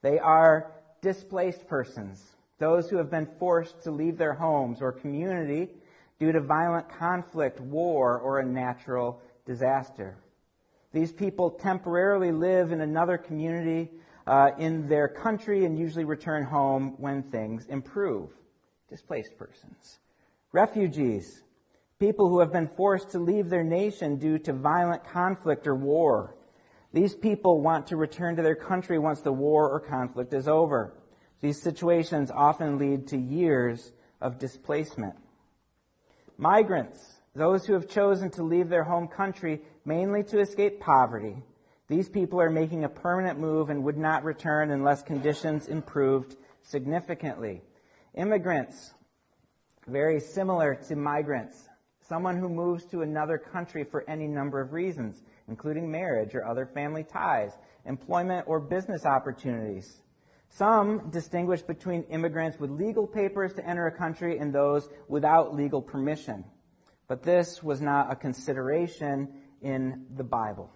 They 0.00 0.18
are 0.18 0.72
displaced 1.02 1.68
persons, 1.68 2.34
those 2.58 2.88
who 2.88 2.96
have 2.96 3.10
been 3.10 3.28
forced 3.38 3.82
to 3.82 3.90
leave 3.90 4.16
their 4.16 4.32
homes 4.32 4.80
or 4.80 4.90
community 4.90 5.68
due 6.18 6.32
to 6.32 6.40
violent 6.40 6.88
conflict, 6.88 7.60
war, 7.60 8.18
or 8.18 8.38
a 8.38 8.46
natural 8.46 9.20
disaster. 9.44 10.16
These 10.92 11.12
people 11.12 11.50
temporarily 11.50 12.32
live 12.32 12.72
in 12.72 12.80
another 12.80 13.16
community 13.16 13.90
uh, 14.26 14.50
in 14.58 14.88
their 14.88 15.08
country 15.08 15.64
and 15.64 15.78
usually 15.78 16.04
return 16.04 16.44
home 16.44 16.94
when 16.98 17.22
things 17.22 17.66
improve. 17.66 18.30
Displaced 18.88 19.36
persons. 19.36 20.00
Refugees. 20.52 21.42
People 21.98 22.28
who 22.28 22.40
have 22.40 22.52
been 22.52 22.66
forced 22.66 23.10
to 23.12 23.18
leave 23.18 23.50
their 23.50 23.62
nation 23.62 24.18
due 24.18 24.38
to 24.38 24.52
violent 24.52 25.04
conflict 25.04 25.66
or 25.66 25.76
war. 25.76 26.34
These 26.92 27.14
people 27.14 27.60
want 27.60 27.86
to 27.88 27.96
return 27.96 28.34
to 28.36 28.42
their 28.42 28.56
country 28.56 28.98
once 28.98 29.20
the 29.20 29.32
war 29.32 29.70
or 29.70 29.78
conflict 29.78 30.34
is 30.34 30.48
over. 30.48 30.94
These 31.40 31.62
situations 31.62 32.30
often 32.30 32.78
lead 32.78 33.06
to 33.08 33.16
years 33.16 33.92
of 34.20 34.38
displacement. 34.38 35.14
Migrants 36.36 37.19
those 37.34 37.64
who 37.64 37.74
have 37.74 37.88
chosen 37.88 38.30
to 38.30 38.42
leave 38.42 38.68
their 38.68 38.84
home 38.84 39.06
country 39.06 39.62
mainly 39.84 40.22
to 40.24 40.40
escape 40.40 40.80
poverty. 40.80 41.36
These 41.88 42.08
people 42.08 42.40
are 42.40 42.50
making 42.50 42.84
a 42.84 42.88
permanent 42.88 43.38
move 43.38 43.70
and 43.70 43.84
would 43.84 43.98
not 43.98 44.24
return 44.24 44.70
unless 44.70 45.02
conditions 45.02 45.68
improved 45.68 46.36
significantly. 46.62 47.62
Immigrants, 48.14 48.94
very 49.86 50.20
similar 50.20 50.74
to 50.88 50.96
migrants. 50.96 51.68
Someone 52.00 52.36
who 52.36 52.48
moves 52.48 52.84
to 52.86 53.02
another 53.02 53.38
country 53.38 53.84
for 53.84 54.04
any 54.08 54.26
number 54.26 54.60
of 54.60 54.72
reasons, 54.72 55.22
including 55.48 55.90
marriage 55.90 56.34
or 56.34 56.44
other 56.44 56.66
family 56.66 57.04
ties, 57.04 57.52
employment 57.86 58.46
or 58.48 58.58
business 58.58 59.06
opportunities. 59.06 60.00
Some 60.48 61.10
distinguish 61.10 61.62
between 61.62 62.02
immigrants 62.04 62.58
with 62.58 62.70
legal 62.70 63.06
papers 63.06 63.52
to 63.54 63.66
enter 63.66 63.86
a 63.86 63.96
country 63.96 64.38
and 64.38 64.52
those 64.52 64.88
without 65.08 65.54
legal 65.54 65.80
permission. 65.80 66.44
But 67.10 67.24
this 67.24 67.60
was 67.60 67.80
not 67.80 68.12
a 68.12 68.14
consideration 68.14 69.30
in 69.62 70.06
the 70.14 70.22
Bible. 70.22 70.70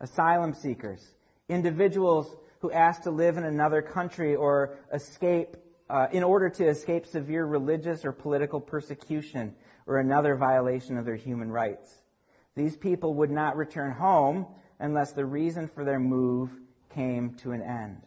Asylum 0.00 0.54
seekers, 0.54 1.06
individuals 1.50 2.34
who 2.60 2.72
ask 2.72 3.02
to 3.02 3.10
live 3.10 3.36
in 3.36 3.44
another 3.44 3.82
country 3.82 4.34
or 4.34 4.78
escape 4.90 5.58
uh, 5.90 6.06
in 6.12 6.22
order 6.22 6.48
to 6.48 6.66
escape 6.66 7.04
severe 7.04 7.44
religious 7.44 8.06
or 8.06 8.12
political 8.12 8.58
persecution 8.58 9.54
or 9.86 9.98
another 9.98 10.34
violation 10.34 10.96
of 10.96 11.04
their 11.04 11.16
human 11.16 11.50
rights. 11.50 11.98
These 12.56 12.78
people 12.78 13.12
would 13.16 13.30
not 13.30 13.54
return 13.54 13.92
home 13.92 14.46
unless 14.80 15.12
the 15.12 15.26
reason 15.26 15.68
for 15.68 15.84
their 15.84 16.00
move 16.00 16.52
came 16.94 17.34
to 17.42 17.52
an 17.52 17.60
end. 17.60 18.00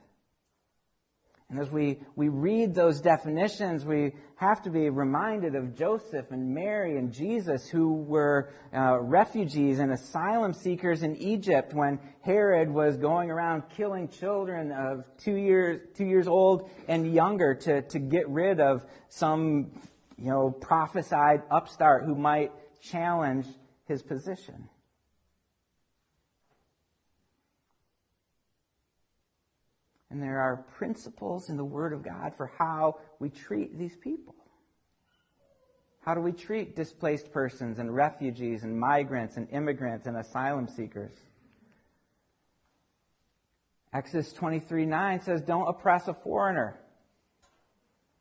And 1.51 1.59
as 1.59 1.69
we, 1.69 1.99
we 2.15 2.29
read 2.29 2.73
those 2.73 3.01
definitions, 3.01 3.83
we 3.83 4.13
have 4.37 4.61
to 4.61 4.69
be 4.69 4.89
reminded 4.89 5.53
of 5.53 5.75
Joseph 5.75 6.31
and 6.31 6.55
Mary 6.55 6.97
and 6.97 7.11
Jesus, 7.11 7.67
who 7.67 7.93
were 7.93 8.53
uh, 8.73 9.01
refugees 9.01 9.79
and 9.79 9.91
asylum 9.91 10.53
seekers 10.53 11.03
in 11.03 11.17
Egypt 11.17 11.73
when 11.73 11.99
Herod 12.21 12.71
was 12.71 12.95
going 12.95 13.29
around 13.29 13.63
killing 13.75 14.07
children 14.07 14.71
of 14.71 15.03
two 15.17 15.35
years, 15.35 15.81
two 15.93 16.05
years 16.05 16.29
old 16.29 16.69
and 16.87 17.13
younger 17.13 17.53
to, 17.53 17.81
to 17.81 17.99
get 17.99 18.29
rid 18.29 18.61
of 18.61 18.85
some, 19.09 19.71
you 20.17 20.29
know, 20.29 20.51
prophesied 20.51 21.41
upstart 21.51 22.05
who 22.05 22.15
might 22.15 22.53
challenge 22.81 23.45
his 23.89 24.01
position. 24.01 24.69
And 30.11 30.21
there 30.21 30.39
are 30.39 30.65
principles 30.77 31.49
in 31.49 31.55
the 31.55 31.63
Word 31.63 31.93
of 31.93 32.03
God 32.03 32.33
for 32.35 32.51
how 32.59 32.99
we 33.19 33.29
treat 33.29 33.79
these 33.79 33.95
people. 33.95 34.35
How 36.01 36.13
do 36.13 36.21
we 36.21 36.33
treat 36.33 36.75
displaced 36.75 37.31
persons 37.31 37.79
and 37.79 37.95
refugees 37.95 38.63
and 38.63 38.77
migrants 38.77 39.37
and 39.37 39.47
immigrants 39.51 40.07
and 40.07 40.17
asylum 40.17 40.67
seekers? 40.67 41.13
Exodus 43.93 44.33
23 44.33 44.85
9 44.85 45.21
says, 45.21 45.41
Don't 45.41 45.67
oppress 45.67 46.07
a 46.07 46.13
foreigner. 46.13 46.77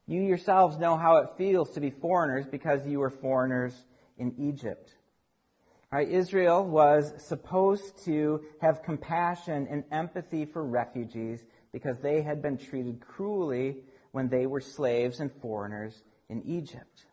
You 0.06 0.22
yourselves 0.22 0.78
know 0.78 0.96
how 0.96 1.16
it 1.18 1.30
feels 1.36 1.70
to 1.72 1.80
be 1.80 1.90
foreigners 1.90 2.46
because 2.46 2.86
you 2.86 3.00
were 3.00 3.10
foreigners 3.10 3.74
in 4.18 4.34
Egypt. 4.38 4.94
Right, 5.92 6.08
Israel 6.08 6.64
was 6.64 7.12
supposed 7.26 8.04
to 8.04 8.44
have 8.60 8.84
compassion 8.84 9.66
and 9.68 9.82
empathy 9.90 10.44
for 10.44 10.64
refugees 10.64 11.42
because 11.72 11.98
they 12.00 12.22
had 12.22 12.42
been 12.42 12.58
treated 12.58 13.00
cruelly 13.00 13.78
when 14.12 14.28
they 14.28 14.46
were 14.46 14.60
slaves 14.60 15.20
and 15.20 15.30
foreigners 15.40 16.02
in 16.28 16.42
Egypt. 16.42 17.06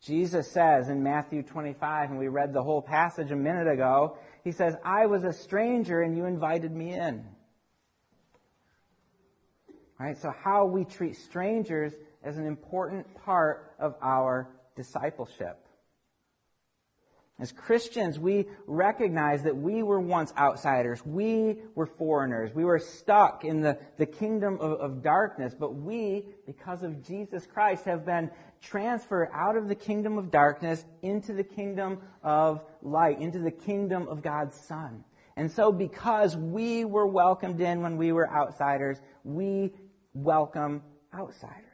Jesus 0.00 0.50
says 0.50 0.88
in 0.88 1.02
Matthew 1.02 1.44
25, 1.44 2.10
and 2.10 2.18
we 2.18 2.26
read 2.26 2.52
the 2.52 2.62
whole 2.62 2.82
passage 2.82 3.30
a 3.30 3.36
minute 3.36 3.68
ago, 3.68 4.18
he 4.42 4.50
says, 4.50 4.74
I 4.84 5.06
was 5.06 5.22
a 5.22 5.32
stranger 5.32 6.02
and 6.02 6.16
you 6.16 6.24
invited 6.26 6.72
me 6.72 6.92
in. 6.92 7.24
Right? 10.00 10.18
So 10.18 10.32
how 10.42 10.64
we 10.66 10.84
treat 10.84 11.14
strangers 11.16 11.92
is 12.26 12.36
an 12.36 12.46
important 12.46 13.06
part 13.24 13.74
of 13.78 13.94
our 14.02 14.48
discipleship. 14.74 15.61
As 17.40 17.50
Christians, 17.50 18.18
we 18.18 18.46
recognize 18.66 19.42
that 19.42 19.56
we 19.56 19.82
were 19.82 20.00
once 20.00 20.32
outsiders. 20.36 21.04
We 21.04 21.56
were 21.74 21.86
foreigners. 21.86 22.54
We 22.54 22.64
were 22.64 22.78
stuck 22.78 23.44
in 23.44 23.62
the, 23.62 23.78
the 23.96 24.06
kingdom 24.06 24.58
of, 24.60 24.80
of 24.80 25.02
darkness. 25.02 25.54
But 25.58 25.74
we, 25.74 26.26
because 26.46 26.82
of 26.82 27.04
Jesus 27.04 27.46
Christ, 27.46 27.86
have 27.86 28.04
been 28.04 28.30
transferred 28.60 29.28
out 29.32 29.56
of 29.56 29.66
the 29.66 29.74
kingdom 29.74 30.18
of 30.18 30.30
darkness 30.30 30.84
into 31.00 31.32
the 31.32 31.42
kingdom 31.42 31.98
of 32.22 32.62
light, 32.80 33.20
into 33.20 33.40
the 33.40 33.50
kingdom 33.50 34.08
of 34.08 34.22
God's 34.22 34.56
Son. 34.68 35.02
And 35.36 35.50
so, 35.50 35.72
because 35.72 36.36
we 36.36 36.84
were 36.84 37.06
welcomed 37.06 37.60
in 37.60 37.82
when 37.82 37.96
we 37.96 38.12
were 38.12 38.30
outsiders, 38.30 39.00
we 39.24 39.72
welcome 40.12 40.82
outsiders. 41.14 41.71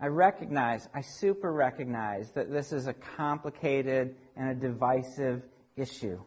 I 0.00 0.06
recognize, 0.06 0.88
I 0.94 1.00
super 1.00 1.52
recognize 1.52 2.30
that 2.32 2.50
this 2.50 2.72
is 2.72 2.86
a 2.86 2.92
complicated 2.92 4.14
and 4.36 4.50
a 4.50 4.54
divisive 4.54 5.42
issue. 5.76 6.20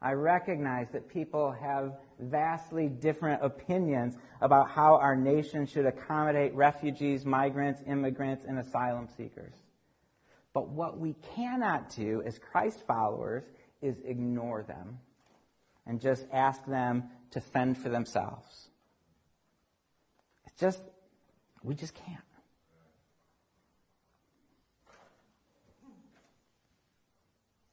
I 0.00 0.12
recognize 0.12 0.88
that 0.92 1.08
people 1.08 1.50
have 1.52 1.98
vastly 2.18 2.88
different 2.88 3.42
opinions 3.42 4.16
about 4.40 4.70
how 4.70 4.96
our 4.96 5.16
nation 5.16 5.66
should 5.66 5.86
accommodate 5.86 6.54
refugees, 6.54 7.24
migrants, 7.24 7.82
immigrants, 7.86 8.44
and 8.46 8.58
asylum 8.58 9.08
seekers. 9.16 9.54
But 10.52 10.68
what 10.68 10.98
we 10.98 11.14
cannot 11.34 11.94
do 11.94 12.22
as 12.24 12.38
Christ 12.38 12.86
followers 12.86 13.44
is 13.82 13.96
ignore 14.04 14.62
them 14.62 14.98
and 15.86 16.00
just 16.00 16.26
ask 16.32 16.64
them 16.66 17.04
to 17.32 17.40
fend 17.40 17.76
for 17.76 17.88
themselves. 17.88 18.68
It's 20.46 20.60
just, 20.60 20.82
we 21.62 21.74
just 21.74 21.94
can't. 21.94 22.20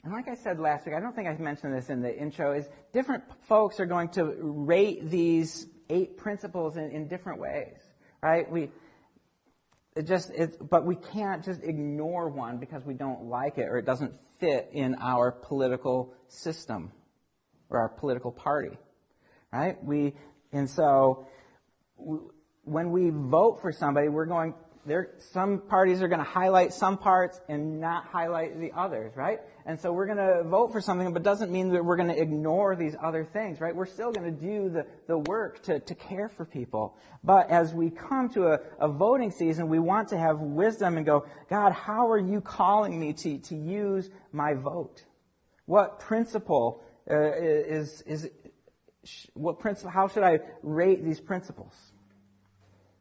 And 0.04 0.14
like 0.14 0.28
I 0.28 0.36
said 0.36 0.60
last 0.60 0.86
week, 0.86 0.96
I 0.96 1.00
don't 1.00 1.16
think 1.16 1.28
I 1.28 1.36
mentioned 1.36 1.74
this 1.74 1.90
in 1.90 2.02
the 2.02 2.16
intro, 2.16 2.54
is 2.54 2.68
different 2.92 3.24
folks 3.48 3.80
are 3.80 3.86
going 3.86 4.10
to 4.10 4.36
rate 4.42 5.10
these 5.10 5.68
eight 5.90 6.18
principles 6.18 6.78
in, 6.78 6.90
in 6.92 7.08
different 7.08 7.40
ways, 7.40 7.78
right? 8.22 8.50
We, 8.50 8.70
it 9.96 10.08
just, 10.08 10.32
but 10.70 10.86
we 10.86 10.96
can't 10.96 11.44
just 11.44 11.62
ignore 11.64 12.30
one 12.30 12.58
because 12.58 12.84
we 12.84 12.96
don't 12.96 13.26
like 13.26 13.58
it 13.58 13.68
or 13.68 13.78
it 13.78 13.86
doesn't 13.86 14.14
fit 14.40 14.70
in 14.74 14.96
our 14.96 15.32
political 15.32 16.14
system 16.28 16.92
or 17.70 17.80
our 17.80 17.90
political 17.90 18.32
party, 18.32 18.78
right? 19.54 19.82
We, 19.84 20.14
and 20.52 20.68
so 20.68 21.28
when 22.64 22.92
we 22.92 23.12
vote 23.12 23.60
for 23.62 23.72
somebody, 23.72 24.08
we're 24.08 24.26
going 24.26 24.56
there, 24.86 25.12
some 25.32 25.60
parties 25.60 26.02
are 26.02 26.08
going 26.08 26.20
to 26.20 26.26
highlight 26.30 26.74
some 26.74 26.98
parts 26.98 27.40
and 27.48 27.80
not 27.80 28.06
highlight 28.06 28.60
the 28.60 28.72
others, 28.76 29.16
right? 29.16 29.40
And 29.66 29.80
so 29.80 29.94
we're 29.94 30.08
going 30.08 30.18
to 30.18 30.44
vote 30.44 30.72
for 30.72 30.82
something, 30.82 31.14
but 31.14 31.22
doesn't 31.22 31.52
mean 31.52 31.70
that 31.70 31.86
we're 31.86 31.98
going 31.98 32.10
to 32.10 32.20
ignore 32.20 32.76
these 32.76 32.96
other 33.02 33.24
things, 33.24 33.62
right? 33.62 33.76
We're 33.76 33.86
still 33.86 34.12
going 34.12 34.34
to 34.34 34.40
do 34.40 34.70
the, 34.70 34.88
the 35.08 35.20
work 35.20 35.62
to, 35.64 35.80
to 35.80 35.96
care 35.96 36.30
for 36.30 36.46
people. 36.46 36.98
But 37.24 37.52
as 37.52 37.74
we 37.74 37.92
come 37.92 38.30
to 38.30 38.48
a, 38.48 38.60
a 38.80 38.88
voting 38.88 39.30
season, 39.30 39.70
we 39.70 39.80
want 39.80 40.10
to 40.10 40.18
have 40.18 40.40
wisdom 40.40 40.98
and 40.98 41.06
go, 41.06 41.26
God, 41.50 41.74
how 41.74 42.10
are 42.10 42.20
you 42.20 42.42
calling 42.42 43.00
me 43.00 43.14
to, 43.14 43.38
to 43.38 43.56
use 43.56 44.10
my 44.32 44.54
vote? 44.56 45.04
What 45.66 46.00
principle 46.00 46.84
uh, 47.10 47.16
is, 47.16 48.02
is, 48.08 48.30
what 49.34 49.60
principle, 49.60 49.92
how 49.92 50.08
should 50.08 50.24
I 50.24 50.40
rate 50.64 51.04
these 51.04 51.20
principles? 51.20 51.76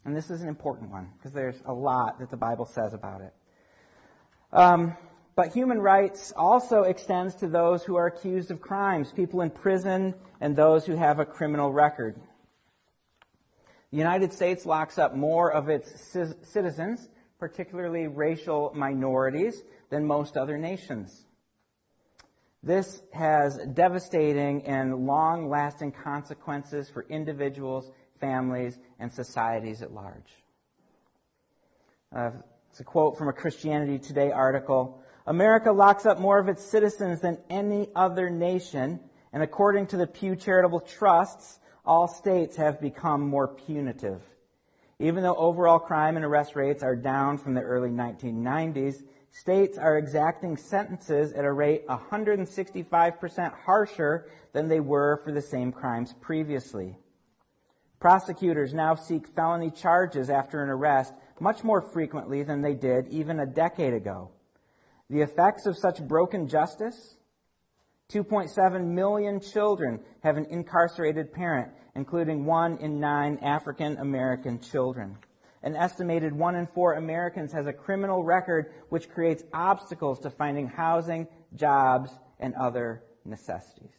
And 0.05 0.17
this 0.17 0.31
is 0.31 0.43
an 0.43 0.49
important 0.49 0.91
one 0.91 1.09
because 1.17 1.33
there's 1.33 1.61
a 1.67 1.73
lot 1.73 2.19
that 2.21 2.31
the 2.31 2.37
Bible 2.37 2.67
says 2.67 2.95
about 2.95 3.21
it. 3.21 3.35
Um, 4.53 4.97
but 5.37 5.53
human 5.53 5.81
rights 5.81 6.33
also 6.37 6.83
extends 6.83 7.35
to 7.37 7.49
those 7.49 7.85
who 7.85 7.97
are 7.97 8.07
accused 8.07 8.51
of 8.51 8.61
crimes, 8.61 9.13
people 9.13 9.43
in 9.43 9.51
prison, 9.51 10.15
and 10.41 10.57
those 10.57 10.85
who 10.87 10.97
have 10.97 11.19
a 11.19 11.25
criminal 11.25 11.73
record. 11.73 12.21
The 13.91 13.97
United 13.97 14.33
States 14.33 14.67
locks 14.67 14.99
up 14.99 15.17
more 15.17 15.53
of 15.53 15.69
its 15.69 16.15
citizens, 16.43 17.09
particularly 17.39 18.07
racial 18.07 18.73
minorities, 18.75 19.63
than 19.91 20.05
most 20.05 20.37
other 20.37 20.59
nations. 20.59 21.27
This 22.63 23.03
has 23.13 23.59
devastating 23.73 24.67
and 24.67 25.07
long 25.07 25.49
lasting 25.49 25.93
consequences 25.93 26.91
for 26.91 27.07
individuals 27.09 27.91
families, 28.21 28.79
and 28.99 29.11
societies 29.11 29.83
at 29.83 29.93
large. 29.93 30.31
Uh, 32.15 32.31
it's 32.71 32.81
a 32.81 32.85
quote 32.85 33.17
from 33.19 33.29
a 33.29 33.33
Christianity 33.33 33.99
Today 33.99 34.31
article. 34.31 35.03
America 35.27 35.73
locks 35.73 36.07
up 36.07 36.21
more 36.21 36.39
of 36.39 36.49
its 36.49 36.65
citizens 36.65 37.21
than 37.21 37.39
any 37.49 37.89
other 37.97 38.31
nation, 38.31 39.01
and 39.33 39.43
according 39.43 39.87
to 39.89 39.97
the 39.97 40.07
Pew 40.07 40.37
Charitable 40.37 40.81
Trusts, 40.81 41.59
all 41.85 42.07
states 42.07 42.57
have 42.57 42.81
become 42.81 43.23
more 43.23 43.49
punitive. 43.49 44.23
Even 44.99 45.23
though 45.23 45.37
overall 45.37 45.79
crime 45.79 46.17
and 46.17 46.25
arrest 46.25 46.55
rates 46.55 46.83
are 46.83 46.97
down 46.97 47.39
from 47.39 47.55
the 47.55 47.63
early 47.63 47.91
1990s, 47.91 49.03
states 49.31 49.79
are 49.79 49.99
exacting 49.99 50.57
sentences 50.57 51.33
at 51.33 51.45
a 51.45 51.53
rate 51.53 51.87
165% 51.87 53.53
harsher 53.65 54.29
than 54.53 54.69
they 54.69 54.81
were 54.81 55.21
for 55.25 55.33
the 55.33 55.43
same 55.43 55.73
crimes 55.73 56.15
previously. 56.21 56.99
Prosecutors 58.01 58.73
now 58.73 58.95
seek 58.95 59.27
felony 59.29 59.71
charges 59.71 60.31
after 60.31 60.63
an 60.63 60.71
arrest 60.71 61.13
much 61.39 61.63
more 61.63 61.83
frequently 61.93 62.43
than 62.43 62.63
they 62.63 62.75
did 62.75 63.09
even 63.09 63.41
a 63.41 63.47
decade 63.47 63.93
ago. 63.93 64.31
The 65.09 65.21
effects 65.21 65.67
of 65.67 65.77
such 65.77 66.03
broken 66.07 66.49
justice 66.49 67.17
2.7 68.13 68.85
million 68.87 69.41
children 69.41 70.01
have 70.23 70.37
an 70.37 70.47
incarcerated 70.47 71.33
parent, 71.33 71.71
including 71.95 72.45
one 72.45 72.77
in 72.79 72.99
nine 72.99 73.39
African 73.43 73.99
American 73.99 74.61
children. 74.61 75.17
An 75.63 75.77
estimated 75.77 76.33
one 76.33 76.57
in 76.57 76.67
four 76.67 76.95
Americans 76.95 77.53
has 77.53 77.67
a 77.67 77.73
criminal 77.73 78.25
record 78.25 78.73
which 78.89 79.11
creates 79.11 79.45
obstacles 79.53 80.19
to 80.21 80.31
finding 80.31 80.67
housing, 80.67 81.29
jobs, 81.55 82.11
and 82.39 82.55
other 82.55 83.03
necessities. 83.25 83.91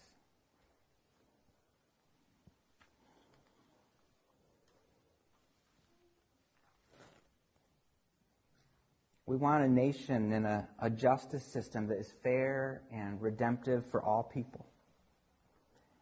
We 9.28 9.38
want 9.38 9.64
a 9.64 9.68
nation 9.68 10.34
and 10.34 10.45
a, 10.45 10.68
a 10.80 10.89
justice 10.89 11.45
system 11.45 11.88
that 11.88 11.99
is 11.99 12.12
fair 12.22 12.82
and 12.91 13.22
redemptive 13.22 13.86
for 13.86 14.03
all 14.03 14.24
people. 14.24 14.66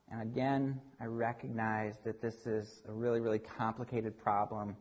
And 0.09 0.21
again, 0.21 0.81
I 0.99 1.05
recognize 1.05 1.99
that 2.05 2.21
this 2.21 2.47
is 2.47 2.81
a 2.87 2.91
really, 2.91 3.19
really 3.19 3.37
complicated 3.37 4.17
problem, 4.17 4.75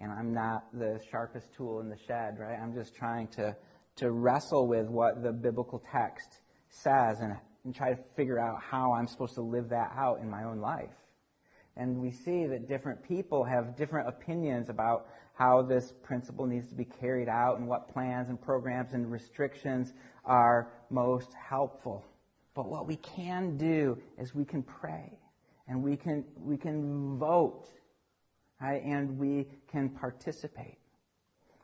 and 0.00 0.10
I'm 0.10 0.32
not 0.32 0.64
the 0.72 1.00
sharpest 1.10 1.52
tool 1.54 1.80
in 1.80 1.88
the 1.88 1.98
shed, 2.06 2.38
right? 2.38 2.58
I'm 2.58 2.74
just 2.74 2.94
trying 2.94 3.28
to, 3.28 3.54
to 3.96 4.10
wrestle 4.10 4.66
with 4.66 4.86
what 4.86 5.22
the 5.22 5.32
biblical 5.32 5.82
text 5.92 6.40
says 6.70 7.20
and, 7.20 7.36
and 7.64 7.74
try 7.74 7.90
to 7.90 7.98
figure 8.16 8.38
out 8.38 8.62
how 8.62 8.92
I'm 8.92 9.06
supposed 9.06 9.34
to 9.34 9.42
live 9.42 9.68
that 9.68 9.92
out 9.96 10.20
in 10.20 10.30
my 10.30 10.44
own 10.44 10.60
life. 10.60 10.90
And 11.76 12.00
we 12.00 12.10
see 12.10 12.46
that 12.46 12.68
different 12.68 13.02
people 13.02 13.44
have 13.44 13.76
different 13.76 14.08
opinions 14.08 14.68
about 14.68 15.06
how 15.34 15.62
this 15.62 15.94
principle 16.02 16.46
needs 16.46 16.68
to 16.68 16.74
be 16.74 16.84
carried 16.84 17.28
out 17.28 17.58
and 17.58 17.66
what 17.66 17.88
plans 17.88 18.28
and 18.28 18.40
programs 18.40 18.92
and 18.92 19.10
restrictions 19.10 19.92
are 20.24 20.72
most 20.90 21.32
helpful. 21.32 22.04
But 22.54 22.68
what 22.68 22.86
we 22.86 22.96
can 22.96 23.56
do 23.56 23.98
is 24.18 24.34
we 24.34 24.44
can 24.44 24.62
pray 24.62 25.18
and 25.68 25.82
we 25.82 25.96
can, 25.96 26.24
we 26.36 26.56
can 26.56 27.16
vote, 27.16 27.68
right? 28.60 28.82
And 28.82 29.18
we 29.18 29.46
can 29.70 29.88
participate. 29.88 30.78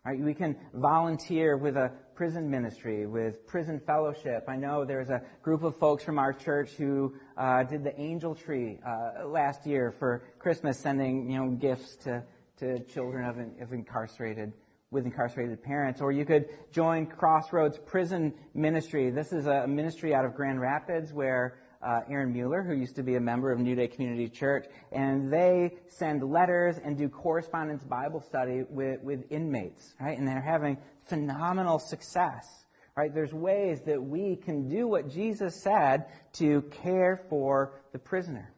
Right? 0.04 0.20
We 0.20 0.34
can 0.34 0.56
volunteer 0.72 1.56
with 1.56 1.76
a 1.76 1.90
prison 2.14 2.48
ministry, 2.48 3.06
with 3.06 3.44
prison 3.46 3.80
fellowship. 3.84 4.44
I 4.46 4.56
know 4.56 4.84
there's 4.84 5.10
a 5.10 5.20
group 5.42 5.64
of 5.64 5.76
folks 5.76 6.04
from 6.04 6.18
our 6.18 6.32
church 6.32 6.70
who 6.78 7.14
uh, 7.36 7.64
did 7.64 7.82
the 7.82 8.00
angel 8.00 8.34
tree 8.34 8.78
uh, 8.86 9.26
last 9.26 9.66
year 9.66 9.90
for 9.90 10.22
Christmas, 10.38 10.78
sending 10.78 11.28
you 11.28 11.38
know 11.38 11.50
gifts 11.50 11.96
to 12.04 12.22
to 12.58 12.78
children 12.84 13.26
of, 13.26 13.36
of 13.60 13.72
incarcerated 13.72 14.52
with 14.90 15.04
incarcerated 15.04 15.62
parents. 15.62 16.00
Or 16.00 16.12
you 16.12 16.24
could 16.24 16.48
join 16.72 17.06
Crossroads 17.06 17.78
Prison 17.78 18.32
Ministry. 18.54 19.10
This 19.10 19.32
is 19.32 19.46
a 19.46 19.66
ministry 19.66 20.14
out 20.14 20.24
of 20.24 20.34
Grand 20.34 20.60
Rapids 20.60 21.12
where 21.12 21.58
uh, 21.86 22.00
Aaron 22.10 22.32
Mueller, 22.32 22.62
who 22.62 22.74
used 22.74 22.96
to 22.96 23.04
be 23.04 23.14
a 23.14 23.20
member 23.20 23.52
of 23.52 23.60
New 23.60 23.76
Day 23.76 23.86
Community 23.86 24.28
Church, 24.28 24.66
and 24.90 25.32
they 25.32 25.76
send 25.86 26.22
letters 26.22 26.78
and 26.82 26.98
do 26.98 27.08
correspondence 27.08 27.84
Bible 27.84 28.20
study 28.20 28.64
with, 28.68 29.00
with 29.02 29.30
inmates, 29.30 29.94
right? 30.00 30.18
And 30.18 30.26
they're 30.26 30.40
having 30.40 30.78
phenomenal 31.08 31.78
success, 31.78 32.66
right? 32.96 33.14
There's 33.14 33.32
ways 33.32 33.82
that 33.86 34.02
we 34.02 34.34
can 34.34 34.68
do 34.68 34.88
what 34.88 35.08
Jesus 35.08 35.62
said 35.62 36.06
to 36.34 36.62
care 36.82 37.20
for 37.30 37.80
the 37.92 37.98
prisoner. 37.98 38.52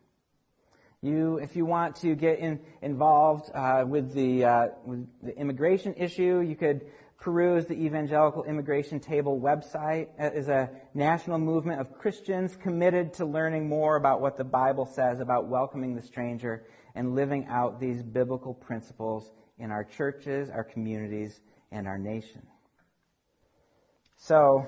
You, 1.03 1.39
if 1.39 1.55
you 1.55 1.65
want 1.67 1.97
to 1.97 2.15
get 2.17 2.39
in, 2.39 2.61
involved 2.83 3.51
uh, 3.55 3.85
with, 3.87 4.15
the, 4.15 4.45
uh, 4.45 4.67
with 4.85 5.07
the 5.23 5.37
immigration 5.39 5.95
issue, 5.95 6.41
you 6.41 6.57
could 6.57 6.87
peruse 7.19 7.67
the 7.67 7.75
Evangelical 7.75 8.45
Immigration 8.45 9.01
Table 9.01 9.41
website. 9.41 10.09
It 10.19 10.35
is 10.35 10.49
a 10.49 10.71
national 10.95 11.39
movement 11.39 11.81
of 11.81 11.93
Christians 11.99 12.57
committed 12.57 13.13
to 13.15 13.25
learning 13.25 13.69
more 13.69 13.97
about 13.97 14.21
what 14.21 14.37
the 14.37 14.45
Bible 14.45 14.87
says 14.87 15.21
about 15.21 15.49
welcoming 15.49 15.97
the 15.97 16.03
stranger 16.03 16.65
and 16.95 17.17
living 17.17 17.47
out 17.49 17.81
these 17.81 18.03
biblical 18.03 18.55
principles 18.55 19.33
in 19.59 19.73
our 19.73 19.83
churches, 19.83 20.49
our 20.49 20.63
communities, 20.63 21.41
and 21.73 21.89
our 21.89 21.99
nation. 21.99 22.47
So, 24.17 24.67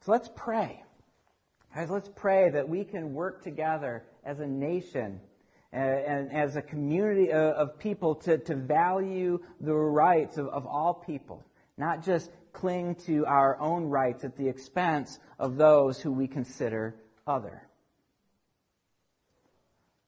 so 0.00 0.12
let's 0.12 0.30
pray. 0.34 0.82
Guys, 1.74 1.90
let's 1.90 2.10
pray 2.14 2.50
that 2.50 2.68
we 2.68 2.84
can 2.84 3.12
work 3.12 3.42
together 3.42 4.04
as 4.24 4.40
a 4.40 4.46
nation 4.46 5.20
Uh, 5.74 5.76
and, 5.76 6.32
as 6.32 6.56
a 6.56 6.62
community 6.62 7.32
of 7.32 7.78
people 7.78 8.14
to, 8.14 8.36
to 8.36 8.54
value 8.54 9.38
the 9.60 9.72
rights 9.72 10.36
of, 10.36 10.46
of 10.48 10.66
all 10.66 10.92
people, 10.92 11.42
not 11.78 12.04
just 12.04 12.30
cling 12.52 12.94
to 12.94 13.24
our 13.26 13.58
own 13.58 13.84
rights 13.84 14.22
at 14.24 14.36
the 14.36 14.46
expense 14.46 15.18
of 15.38 15.56
those 15.56 15.98
who 16.00 16.12
we 16.12 16.28
consider 16.28 16.94
other. 17.26 17.62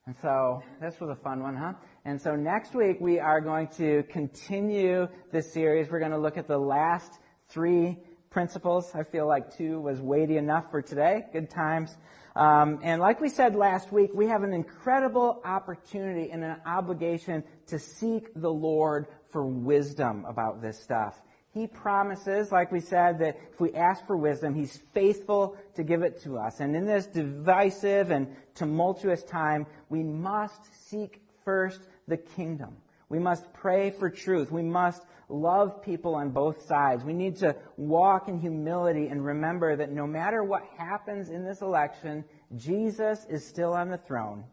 And 0.06 0.14
so 0.20 0.62
this 0.82 1.00
was 1.00 1.08
a 1.08 1.16
fun 1.16 1.42
one, 1.42 1.56
huh? 1.56 1.72
And 2.04 2.20
so 2.20 2.36
next 2.36 2.74
week 2.74 2.98
we 3.00 3.18
are 3.18 3.40
going 3.40 3.68
to 3.78 4.02
continue 4.10 5.08
this 5.32 5.50
series. 5.54 5.90
We're 5.90 6.00
going 6.00 6.10
to 6.10 6.18
look 6.18 6.36
at 6.36 6.46
the 6.46 6.58
last 6.58 7.20
three 7.48 7.96
principles. 8.28 8.90
I 8.94 9.04
feel 9.04 9.26
like 9.26 9.56
two 9.56 9.80
was 9.80 10.02
weighty 10.02 10.36
enough 10.36 10.70
for 10.70 10.82
today. 10.82 11.24
Good 11.32 11.48
times. 11.48 11.96
Um, 12.36 12.80
and 12.82 13.00
like 13.00 13.20
we 13.20 13.28
said 13.28 13.54
last 13.54 13.92
week, 13.92 14.10
we 14.12 14.26
have 14.26 14.42
an 14.42 14.52
incredible 14.52 15.40
opportunity 15.44 16.30
and 16.30 16.42
an 16.42 16.56
obligation 16.66 17.44
to 17.68 17.78
seek 17.78 18.28
the 18.34 18.50
Lord 18.50 19.06
for 19.30 19.46
wisdom 19.46 20.24
about 20.24 20.60
this 20.60 20.80
stuff. 20.82 21.20
He 21.52 21.68
promises, 21.68 22.50
like 22.50 22.72
we 22.72 22.80
said, 22.80 23.20
that 23.20 23.38
if 23.52 23.60
we 23.60 23.72
ask 23.74 24.04
for 24.06 24.16
wisdom, 24.16 24.54
He's 24.54 24.76
faithful 24.76 25.56
to 25.76 25.84
give 25.84 26.02
it 26.02 26.20
to 26.22 26.36
us. 26.36 26.58
And 26.58 26.74
in 26.74 26.84
this 26.84 27.06
divisive 27.06 28.10
and 28.10 28.34
tumultuous 28.56 29.22
time, 29.22 29.66
we 29.88 30.02
must 30.02 30.88
seek 30.88 31.20
first 31.44 31.80
the 32.08 32.16
kingdom. 32.16 32.76
We 33.08 33.18
must 33.18 33.52
pray 33.52 33.90
for 33.90 34.10
truth. 34.10 34.50
We 34.50 34.62
must 34.62 35.02
love 35.28 35.82
people 35.82 36.14
on 36.14 36.30
both 36.30 36.66
sides. 36.66 37.04
We 37.04 37.12
need 37.12 37.36
to 37.36 37.56
walk 37.76 38.28
in 38.28 38.38
humility 38.38 39.08
and 39.08 39.24
remember 39.24 39.76
that 39.76 39.90
no 39.90 40.06
matter 40.06 40.42
what 40.42 40.62
happens 40.76 41.30
in 41.30 41.44
this 41.44 41.62
election, 41.62 42.24
Jesus 42.56 43.26
is 43.28 43.46
still 43.46 43.72
on 43.72 43.88
the 43.88 43.98
throne. 43.98 44.44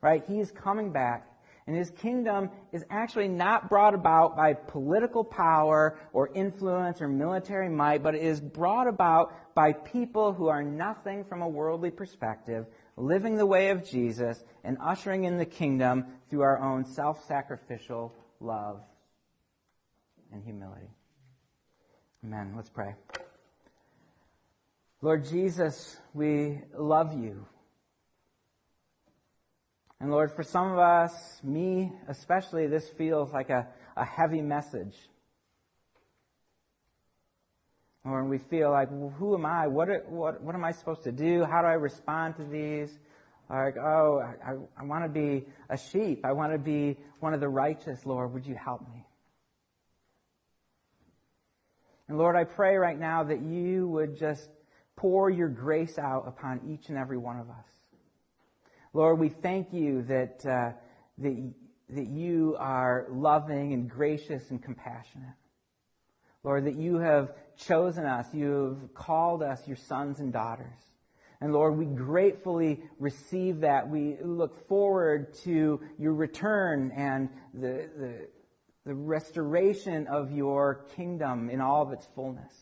Right? 0.00 0.24
He 0.26 0.40
is 0.40 0.50
coming 0.50 0.90
back. 0.90 1.28
And 1.66 1.76
his 1.76 1.90
kingdom 1.90 2.50
is 2.72 2.84
actually 2.90 3.28
not 3.28 3.68
brought 3.68 3.94
about 3.94 4.36
by 4.36 4.52
political 4.52 5.22
power 5.22 5.96
or 6.12 6.28
influence 6.34 7.00
or 7.00 7.06
military 7.06 7.68
might, 7.68 8.02
but 8.02 8.16
it 8.16 8.22
is 8.22 8.40
brought 8.40 8.88
about 8.88 9.54
by 9.54 9.72
people 9.72 10.32
who 10.32 10.48
are 10.48 10.62
nothing 10.62 11.24
from 11.24 11.40
a 11.40 11.48
worldly 11.48 11.90
perspective, 11.90 12.66
living 12.96 13.36
the 13.36 13.46
way 13.46 13.70
of 13.70 13.88
Jesus 13.88 14.42
and 14.64 14.76
ushering 14.80 15.24
in 15.24 15.38
the 15.38 15.46
kingdom 15.46 16.06
through 16.28 16.42
our 16.42 16.58
own 16.60 16.84
self 16.84 17.24
sacrificial 17.26 18.14
love 18.40 18.80
and 20.32 20.42
humility. 20.44 20.90
Amen. 22.24 22.52
Let's 22.56 22.70
pray. 22.70 22.94
Lord 25.00 25.24
Jesus, 25.24 25.96
we 26.14 26.60
love 26.78 27.12
you. 27.12 27.46
And 30.00 30.10
Lord, 30.10 30.32
for 30.32 30.42
some 30.42 30.72
of 30.72 30.78
us, 30.78 31.40
me 31.42 31.92
especially, 32.08 32.66
this 32.66 32.88
feels 32.88 33.32
like 33.32 33.50
a, 33.50 33.68
a 33.96 34.04
heavy 34.04 34.42
message. 34.42 34.96
Or 38.04 38.24
we 38.24 38.38
feel 38.38 38.70
like, 38.70 38.88
well, 38.90 39.10
who 39.10 39.34
am 39.34 39.46
I? 39.46 39.68
What, 39.68 39.88
what, 40.08 40.42
what 40.42 40.54
am 40.54 40.64
I 40.64 40.72
supposed 40.72 41.04
to 41.04 41.12
do? 41.12 41.44
How 41.44 41.62
do 41.62 41.68
I 41.68 41.74
respond 41.74 42.36
to 42.36 42.44
these? 42.44 42.98
Like, 43.48 43.76
oh, 43.76 44.20
I, 44.44 44.54
I 44.80 44.84
want 44.84 45.04
to 45.04 45.08
be 45.08 45.46
a 45.68 45.76
sheep. 45.76 46.24
I 46.24 46.32
want 46.32 46.52
to 46.52 46.58
be 46.58 46.96
one 47.20 47.32
of 47.32 47.40
the 47.40 47.48
righteous. 47.48 48.04
Lord, 48.04 48.32
would 48.32 48.46
you 48.46 48.56
help 48.56 48.80
me? 48.92 49.04
And 52.08 52.18
Lord, 52.18 52.34
I 52.34 52.44
pray 52.44 52.76
right 52.76 52.98
now 52.98 53.22
that 53.24 53.40
you 53.40 53.86
would 53.88 54.18
just 54.18 54.50
pour 54.96 55.30
your 55.30 55.48
grace 55.48 55.98
out 55.98 56.26
upon 56.26 56.60
each 56.68 56.88
and 56.88 56.98
every 56.98 57.18
one 57.18 57.38
of 57.38 57.48
us. 57.50 57.66
Lord, 58.92 59.18
we 59.18 59.28
thank 59.28 59.72
you 59.72 60.02
that, 60.02 60.44
uh, 60.44 60.72
that, 61.18 61.52
that 61.90 62.06
you 62.06 62.56
are 62.58 63.06
loving 63.10 63.72
and 63.72 63.88
gracious 63.88 64.50
and 64.50 64.62
compassionate. 64.62 65.34
Lord, 66.44 66.64
that 66.66 66.76
you 66.76 66.98
have 66.98 67.32
chosen 67.56 68.04
us, 68.04 68.26
you 68.34 68.78
have 68.80 68.94
called 68.94 69.42
us 69.42 69.66
your 69.66 69.76
sons 69.76 70.18
and 70.20 70.32
daughters. 70.32 70.78
And 71.40 71.52
Lord, 71.52 71.76
we 71.76 71.86
gratefully 71.86 72.82
receive 73.00 73.60
that. 73.60 73.88
We 73.88 74.16
look 74.22 74.68
forward 74.68 75.34
to 75.44 75.80
your 75.98 76.14
return 76.14 76.92
and 76.94 77.28
the, 77.52 77.90
the, 77.98 78.28
the 78.86 78.94
restoration 78.94 80.06
of 80.06 80.30
your 80.30 80.86
kingdom 80.94 81.50
in 81.50 81.60
all 81.60 81.82
of 81.82 81.92
its 81.92 82.06
fullness. 82.14 82.52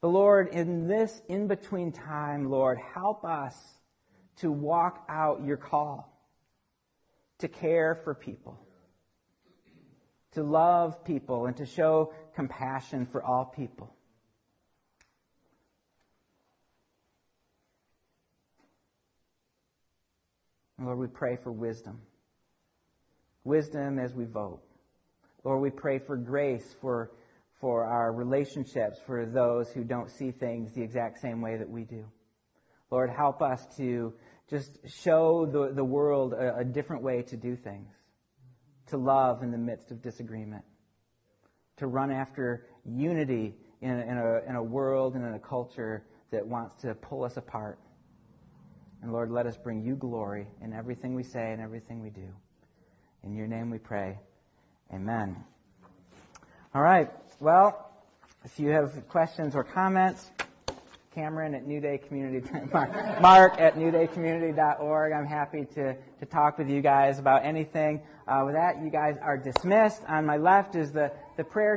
But 0.00 0.08
Lord, 0.08 0.48
in 0.48 0.88
this 0.88 1.22
in 1.28 1.46
between 1.46 1.92
time, 1.92 2.50
Lord, 2.50 2.78
help 2.78 3.24
us 3.24 3.54
to 4.36 4.50
walk 4.50 5.04
out 5.08 5.44
your 5.44 5.56
call, 5.56 6.10
to 7.38 7.48
care 7.48 8.00
for 8.02 8.14
people, 8.14 8.58
to 10.32 10.42
love 10.42 11.04
people, 11.04 11.46
and 11.46 11.56
to 11.56 11.66
show 11.66 12.12
compassion 12.34 13.06
for 13.06 13.22
all 13.22 13.44
people. 13.44 13.94
Lord, 20.78 20.98
we 20.98 21.06
pray 21.06 21.36
for 21.36 21.52
wisdom. 21.52 22.00
Wisdom 23.44 23.98
as 23.98 24.14
we 24.14 24.24
vote. 24.24 24.62
Lord, 25.44 25.60
we 25.60 25.70
pray 25.70 25.98
for 25.98 26.16
grace 26.16 26.74
for, 26.80 27.12
for 27.60 27.84
our 27.84 28.12
relationships, 28.12 28.98
for 29.06 29.26
those 29.26 29.70
who 29.70 29.84
don't 29.84 30.10
see 30.10 30.30
things 30.30 30.72
the 30.72 30.82
exact 30.82 31.20
same 31.20 31.40
way 31.40 31.56
that 31.56 31.68
we 31.68 31.82
do. 31.82 32.04
Lord, 32.90 33.10
help 33.10 33.42
us 33.42 33.66
to 33.76 34.12
just 34.48 34.78
show 34.86 35.46
the, 35.46 35.72
the 35.72 35.84
world 35.84 36.32
a, 36.32 36.58
a 36.58 36.64
different 36.64 37.02
way 37.02 37.22
to 37.22 37.36
do 37.36 37.56
things, 37.56 37.88
to 38.86 38.96
love 38.96 39.42
in 39.42 39.50
the 39.50 39.58
midst 39.58 39.90
of 39.90 40.02
disagreement, 40.02 40.64
to 41.76 41.86
run 41.86 42.10
after 42.10 42.66
unity 42.84 43.54
in, 43.80 43.90
in, 44.00 44.18
a, 44.18 44.40
in 44.48 44.56
a 44.56 44.62
world 44.62 45.14
and 45.14 45.24
in 45.24 45.34
a 45.34 45.38
culture 45.38 46.04
that 46.30 46.46
wants 46.46 46.74
to 46.82 46.94
pull 46.94 47.24
us 47.24 47.36
apart. 47.36 47.78
And 49.02 49.12
Lord, 49.12 49.30
let 49.30 49.46
us 49.46 49.56
bring 49.56 49.82
you 49.82 49.96
glory 49.96 50.46
in 50.62 50.72
everything 50.72 51.14
we 51.14 51.24
say 51.24 51.52
and 51.52 51.60
everything 51.60 52.00
we 52.00 52.10
do. 52.10 52.28
In 53.24 53.34
your 53.34 53.46
name 53.46 53.70
we 53.70 53.78
pray. 53.78 54.18
Amen. 54.92 55.36
All 56.74 56.82
right. 56.82 57.10
Well, 57.40 57.90
if 58.44 58.58
you 58.58 58.70
have 58.70 59.08
questions 59.08 59.54
or 59.54 59.64
comments, 59.64 60.30
Cameron 61.14 61.54
at 61.54 61.66
New 61.66 61.80
Day 61.80 61.98
Community, 61.98 62.48
Mark 62.72 63.60
at 63.60 63.76
newdaycommunity.org. 63.76 65.12
I'm 65.12 65.26
happy 65.26 65.66
to, 65.74 65.94
to 65.94 66.26
talk 66.26 66.56
with 66.56 66.70
you 66.70 66.80
guys 66.80 67.18
about 67.18 67.44
anything. 67.44 68.00
Uh, 68.26 68.42
with 68.46 68.54
that, 68.54 68.82
you 68.82 68.88
guys 68.88 69.18
are 69.20 69.36
dismissed. 69.36 70.02
On 70.08 70.24
my 70.24 70.38
left 70.38 70.74
is 70.74 70.90
the, 70.90 71.12
the 71.36 71.44
prayer 71.44 71.76